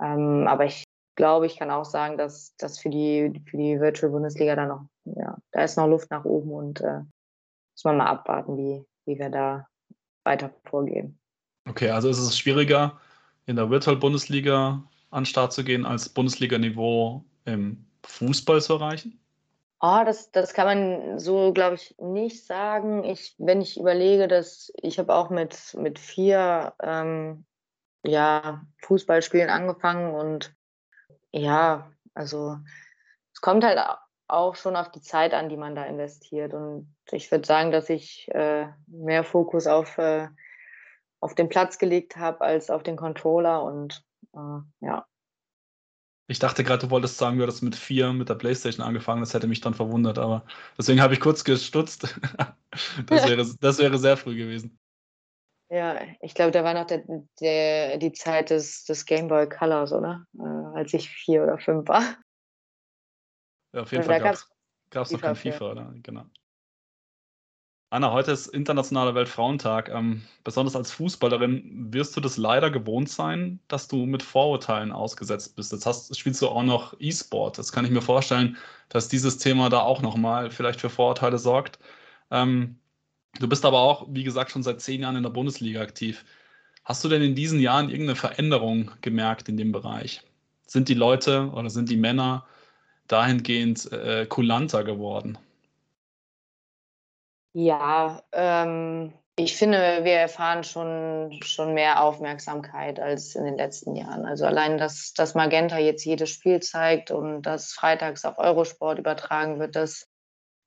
Ähm, 0.00 0.46
aber 0.48 0.64
ich 0.64 0.84
glaube, 1.18 1.46
ich 1.46 1.58
kann 1.58 1.70
auch 1.70 1.84
sagen, 1.84 2.16
dass 2.16 2.54
das 2.56 2.78
für 2.78 2.90
die, 2.90 3.42
für 3.50 3.56
die 3.56 3.80
Virtual 3.80 4.10
Bundesliga 4.10 4.54
da 4.54 4.66
noch, 4.66 4.86
ja, 5.04 5.36
da 5.50 5.64
ist 5.64 5.76
noch 5.76 5.88
Luft 5.88 6.10
nach 6.10 6.24
oben 6.24 6.52
und 6.52 6.80
äh, 6.80 7.00
muss 7.00 7.84
man 7.84 7.98
mal 7.98 8.06
abwarten, 8.06 8.56
wie, 8.56 8.86
wie 9.04 9.18
wir 9.18 9.28
da 9.28 9.66
weiter 10.24 10.50
vorgehen. 10.64 11.18
Okay, 11.68 11.90
also 11.90 12.08
ist 12.08 12.20
es 12.20 12.38
schwieriger, 12.38 13.00
in 13.46 13.56
der 13.56 13.68
Virtual 13.68 13.96
Bundesliga 13.96 14.84
an 15.10 15.22
den 15.22 15.26
Start 15.26 15.52
zu 15.52 15.64
gehen, 15.64 15.84
als 15.84 16.08
Bundesliga-Niveau 16.08 17.24
im 17.44 17.84
Fußball 18.06 18.62
zu 18.62 18.74
erreichen? 18.74 19.20
Oh, 19.80 20.02
das, 20.06 20.30
das 20.30 20.54
kann 20.54 20.66
man 20.66 21.18
so, 21.18 21.52
glaube 21.52 21.74
ich, 21.74 21.96
nicht 21.98 22.46
sagen. 22.46 23.02
Ich, 23.02 23.34
wenn 23.38 23.60
ich 23.60 23.78
überlege, 23.78 24.28
dass 24.28 24.72
ich 24.76 25.00
habe 25.00 25.14
auch 25.14 25.30
mit, 25.30 25.76
mit 25.78 25.98
vier 25.98 26.74
ähm, 26.80 27.44
ja, 28.04 28.62
Fußballspielen 28.82 29.50
angefangen 29.50 30.14
und 30.14 30.56
ja, 31.32 31.90
also 32.14 32.58
es 33.32 33.40
kommt 33.40 33.64
halt 33.64 33.78
auch 34.28 34.56
schon 34.56 34.76
auf 34.76 34.90
die 34.90 35.00
Zeit 35.00 35.32
an, 35.34 35.48
die 35.48 35.56
man 35.56 35.74
da 35.74 35.84
investiert. 35.84 36.52
Und 36.54 36.94
ich 37.10 37.30
würde 37.30 37.46
sagen, 37.46 37.70
dass 37.70 37.88
ich 37.88 38.28
äh, 38.28 38.66
mehr 38.86 39.24
Fokus 39.24 39.66
auf, 39.66 39.96
äh, 39.98 40.28
auf 41.20 41.34
den 41.34 41.48
Platz 41.48 41.78
gelegt 41.78 42.16
habe 42.16 42.42
als 42.42 42.70
auf 42.70 42.82
den 42.82 42.96
Controller 42.96 43.62
und 43.62 44.04
äh, 44.34 44.60
ja, 44.80 45.06
ich 46.30 46.38
dachte 46.38 46.62
gerade, 46.62 46.86
du 46.86 46.90
wolltest 46.90 47.16
sagen, 47.16 47.38
du 47.38 47.42
hättest 47.42 47.62
mit 47.62 47.74
vier 47.74 48.12
mit 48.12 48.28
der 48.28 48.34
Playstation 48.34 48.84
angefangen. 48.84 49.20
Das 49.22 49.32
hätte 49.32 49.46
mich 49.46 49.62
dann 49.62 49.72
verwundert, 49.72 50.18
aber 50.18 50.44
deswegen 50.76 51.00
habe 51.00 51.14
ich 51.14 51.20
kurz 51.20 51.42
gestutzt. 51.42 52.02
das, 53.06 53.26
wäre, 53.26 53.46
das 53.60 53.78
wäre 53.78 53.98
sehr 53.98 54.18
früh 54.18 54.36
gewesen. 54.36 54.78
Ja, 55.70 56.00
ich 56.20 56.34
glaube, 56.34 56.50
da 56.50 56.64
war 56.64 56.72
noch 56.72 56.86
der, 56.86 57.04
der, 57.40 57.98
die 57.98 58.12
Zeit 58.12 58.50
des, 58.50 58.84
des 58.84 59.04
Game 59.04 59.28
Boy 59.28 59.48
Colors, 59.48 59.92
oder? 59.92 60.24
Äh, 60.38 60.78
als 60.78 60.94
ich 60.94 61.10
vier 61.10 61.42
oder 61.42 61.58
fünf 61.58 61.88
war. 61.88 62.02
Ja, 63.74 63.82
auf 63.82 63.92
jeden 63.92 64.04
Fall 64.04 64.20
gab 64.20 65.04
es 65.04 65.12
noch 65.12 65.20
kein 65.20 65.36
FIFA, 65.36 65.70
oder? 65.70 65.94
Genau. 66.02 66.24
Anna, 67.90 68.12
heute 68.12 68.32
ist 68.32 68.48
Internationaler 68.48 69.14
Weltfrauentag. 69.14 69.88
Ähm, 69.88 70.22
besonders 70.44 70.76
als 70.76 70.92
Fußballerin 70.92 71.92
wirst 71.92 72.14
du 72.16 72.20
das 72.20 72.36
leider 72.36 72.70
gewohnt 72.70 73.08
sein, 73.08 73.60
dass 73.66 73.88
du 73.88 74.04
mit 74.04 74.22
Vorurteilen 74.22 74.92
ausgesetzt 74.92 75.56
bist. 75.56 75.72
Jetzt 75.72 75.86
hast, 75.86 76.18
spielst 76.18 76.42
du 76.42 76.48
auch 76.48 76.62
noch 76.62 76.94
E-Sport. 76.98 77.56
Das 77.56 77.72
kann 77.72 77.86
ich 77.86 77.90
mir 77.90 78.02
vorstellen, 78.02 78.58
dass 78.90 79.08
dieses 79.08 79.38
Thema 79.38 79.70
da 79.70 79.80
auch 79.80 80.02
nochmal 80.02 80.50
vielleicht 80.50 80.80
für 80.82 80.90
Vorurteile 80.90 81.38
sorgt. 81.38 81.78
Ähm, 82.30 82.78
du 83.38 83.48
bist 83.48 83.64
aber 83.64 83.80
auch, 83.80 84.06
wie 84.10 84.24
gesagt, 84.24 84.50
schon 84.50 84.62
seit 84.62 84.80
zehn 84.80 85.02
Jahren 85.02 85.16
in 85.16 85.22
der 85.22 85.30
Bundesliga 85.30 85.80
aktiv. 85.80 86.24
Hast 86.84 87.04
du 87.04 87.08
denn 87.08 87.22
in 87.22 87.34
diesen 87.34 87.60
Jahren 87.60 87.90
irgendeine 87.90 88.16
Veränderung 88.16 88.90
gemerkt 89.02 89.48
in 89.48 89.56
dem 89.56 89.72
Bereich? 89.72 90.22
Sind 90.66 90.88
die 90.88 90.94
Leute 90.94 91.50
oder 91.54 91.70
sind 91.70 91.90
die 91.90 91.96
Männer 91.96 92.46
dahingehend 93.06 93.90
äh, 93.92 94.26
kulanter 94.26 94.84
geworden? 94.84 95.38
Ja, 97.52 98.22
ähm, 98.32 99.12
ich 99.38 99.56
finde, 99.56 100.00
wir 100.02 100.14
erfahren 100.14 100.64
schon, 100.64 101.38
schon 101.42 101.74
mehr 101.74 102.02
Aufmerksamkeit 102.02 102.98
als 102.98 103.34
in 103.34 103.44
den 103.44 103.56
letzten 103.56 103.94
Jahren. 103.94 104.26
Also 104.26 104.46
allein, 104.46 104.78
dass, 104.78 105.12
dass 105.12 105.34
Magenta 105.34 105.78
jetzt 105.78 106.04
jedes 106.04 106.30
Spiel 106.30 106.60
zeigt 106.60 107.10
und 107.10 107.42
dass 107.42 107.72
freitags 107.72 108.24
auf 108.24 108.38
Eurosport 108.38 108.98
übertragen 108.98 109.60
wird, 109.60 109.76
dass 109.76 110.07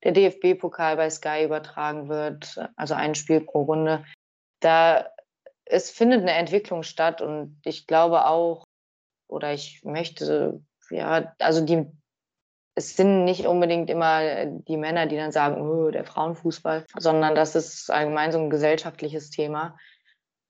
der 0.03 0.11
DFB-Pokal 0.11 0.95
bei 0.97 1.09
Sky 1.09 1.43
übertragen 1.43 2.09
wird, 2.09 2.59
also 2.75 2.93
ein 2.93 3.15
Spiel 3.15 3.41
pro 3.41 3.63
Runde. 3.63 4.05
Da 4.59 5.07
es 5.65 5.89
findet 5.89 6.21
eine 6.21 6.33
Entwicklung 6.33 6.83
statt 6.83 7.21
und 7.21 7.59
ich 7.63 7.87
glaube 7.87 8.25
auch, 8.25 8.65
oder 9.27 9.53
ich 9.53 9.83
möchte, 9.83 10.61
ja, 10.89 11.33
also 11.39 11.63
die, 11.63 11.85
es 12.75 12.97
sind 12.97 13.23
nicht 13.23 13.45
unbedingt 13.45 13.89
immer 13.89 14.45
die 14.45 14.77
Männer, 14.77 15.05
die 15.05 15.15
dann 15.15 15.31
sagen, 15.31 15.61
oh, 15.61 15.89
der 15.89 16.03
Frauenfußball, 16.03 16.85
sondern 16.97 17.35
das 17.35 17.55
ist 17.55 17.89
allgemein 17.89 18.31
so 18.31 18.39
ein 18.39 18.49
gesellschaftliches 18.49 19.29
Thema. 19.29 19.77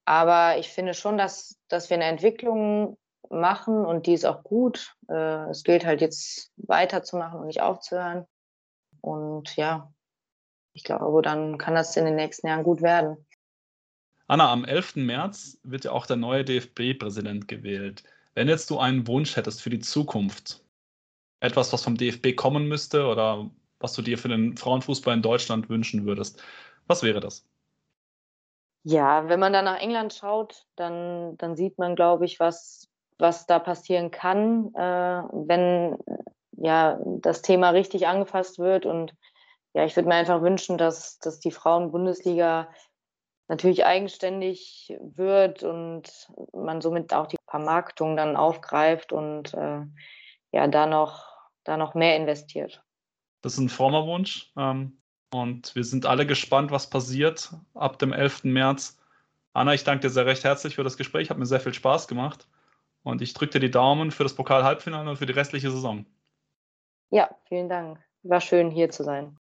Aber 0.05 0.57
ich 0.57 0.69
finde 0.69 0.95
schon, 0.95 1.17
dass, 1.17 1.59
dass 1.67 1.89
wir 1.89 1.97
eine 1.97 2.05
Entwicklung 2.05 2.97
machen 3.29 3.85
und 3.85 4.07
die 4.07 4.13
ist 4.13 4.25
auch 4.25 4.43
gut. 4.43 4.95
Äh, 5.07 5.49
es 5.49 5.63
gilt 5.63 5.85
halt 5.85 6.01
jetzt 6.01 6.51
weiterzumachen 6.57 7.39
und 7.39 7.47
nicht 7.47 7.61
aufzuhören. 7.61 8.25
Und 9.01 9.55
ja, 9.55 9.91
ich 10.73 10.83
glaube, 10.83 11.21
dann 11.21 11.57
kann 11.57 11.75
das 11.75 11.97
in 11.97 12.05
den 12.05 12.15
nächsten 12.15 12.47
Jahren 12.47 12.63
gut 12.63 12.81
werden. 12.81 13.17
Anna, 14.27 14.51
am 14.51 14.63
11. 14.63 14.95
März 14.95 15.59
wird 15.63 15.83
ja 15.83 15.91
auch 15.91 16.05
der 16.05 16.15
neue 16.15 16.45
DFB-Präsident 16.45 17.47
gewählt. 17.47 18.03
Wenn 18.33 18.47
jetzt 18.47 18.69
du 18.69 18.79
einen 18.79 19.05
Wunsch 19.07 19.35
hättest 19.35 19.61
für 19.61 19.69
die 19.69 19.79
Zukunft, 19.79 20.63
etwas, 21.41 21.73
was 21.73 21.83
vom 21.83 21.97
DFB 21.97 22.35
kommen 22.35 22.67
müsste 22.67 23.07
oder 23.07 23.49
was 23.79 23.93
du 23.93 24.01
dir 24.01 24.17
für 24.17 24.29
den 24.29 24.55
Frauenfußball 24.55 25.13
in 25.15 25.21
Deutschland 25.21 25.69
wünschen 25.69 26.05
würdest, 26.05 26.41
was 26.87 27.03
wäre 27.03 27.19
das? 27.19 27.45
Ja, 28.83 29.27
wenn 29.27 29.39
man 29.39 29.53
da 29.53 29.61
nach 29.61 29.79
England 29.79 30.13
schaut, 30.13 30.65
dann, 30.75 31.37
dann 31.37 31.55
sieht 31.55 31.77
man, 31.77 31.95
glaube 31.95 32.25
ich, 32.25 32.39
was, 32.39 32.87
was 33.17 33.45
da 33.45 33.59
passieren 33.59 34.11
kann, 34.11 34.73
äh, 34.75 35.23
wenn 35.33 35.97
ja, 36.61 36.99
das 37.03 37.41
Thema 37.41 37.71
richtig 37.71 38.07
angefasst 38.07 38.59
wird. 38.59 38.85
Und 38.85 39.15
ja, 39.73 39.85
ich 39.85 39.95
würde 39.95 40.07
mir 40.07 40.15
einfach 40.15 40.41
wünschen, 40.41 40.77
dass, 40.77 41.17
dass 41.19 41.39
die 41.39 41.51
Frauen-Bundesliga 41.51 42.69
natürlich 43.47 43.85
eigenständig 43.85 44.95
wird 45.01 45.63
und 45.63 46.09
man 46.53 46.81
somit 46.81 47.13
auch 47.13 47.27
die 47.27 47.37
Vermarktung 47.49 48.15
dann 48.15 48.37
aufgreift 48.37 49.11
und 49.11 49.53
äh, 49.53 49.81
ja, 50.51 50.67
da 50.67 50.85
noch, 50.85 51.25
da 51.63 51.77
noch 51.77 51.93
mehr 51.95 52.15
investiert. 52.15 52.83
Das 53.41 53.53
ist 53.53 53.59
ein 53.59 53.69
frommer 53.69 54.05
Wunsch. 54.05 54.51
Ähm, 54.55 54.97
und 55.33 55.75
wir 55.75 55.83
sind 55.83 56.05
alle 56.05 56.25
gespannt, 56.25 56.71
was 56.71 56.89
passiert 56.89 57.51
ab 57.73 57.99
dem 57.99 58.13
11. 58.13 58.43
März. 58.45 58.99
Anna, 59.53 59.73
ich 59.73 59.83
danke 59.83 60.07
dir 60.07 60.09
sehr 60.09 60.25
recht 60.25 60.43
herzlich 60.43 60.75
für 60.75 60.83
das 60.83 60.97
Gespräch. 60.97 61.29
Hat 61.29 61.37
mir 61.37 61.45
sehr 61.45 61.59
viel 61.59 61.73
Spaß 61.73 62.07
gemacht. 62.07 62.47
Und 63.03 63.21
ich 63.21 63.33
drücke 63.33 63.53
dir 63.53 63.59
die 63.59 63.71
Daumen 63.71 64.11
für 64.11 64.23
das 64.23 64.35
Pokal-Halbfinale 64.35 65.09
und 65.09 65.17
für 65.17 65.25
die 65.25 65.33
restliche 65.33 65.71
Saison. 65.71 66.05
Ja, 67.13 67.29
vielen 67.49 67.67
Dank. 67.67 67.99
War 68.23 68.39
schön, 68.39 68.71
hier 68.71 68.89
zu 68.89 69.03
sein. 69.03 69.37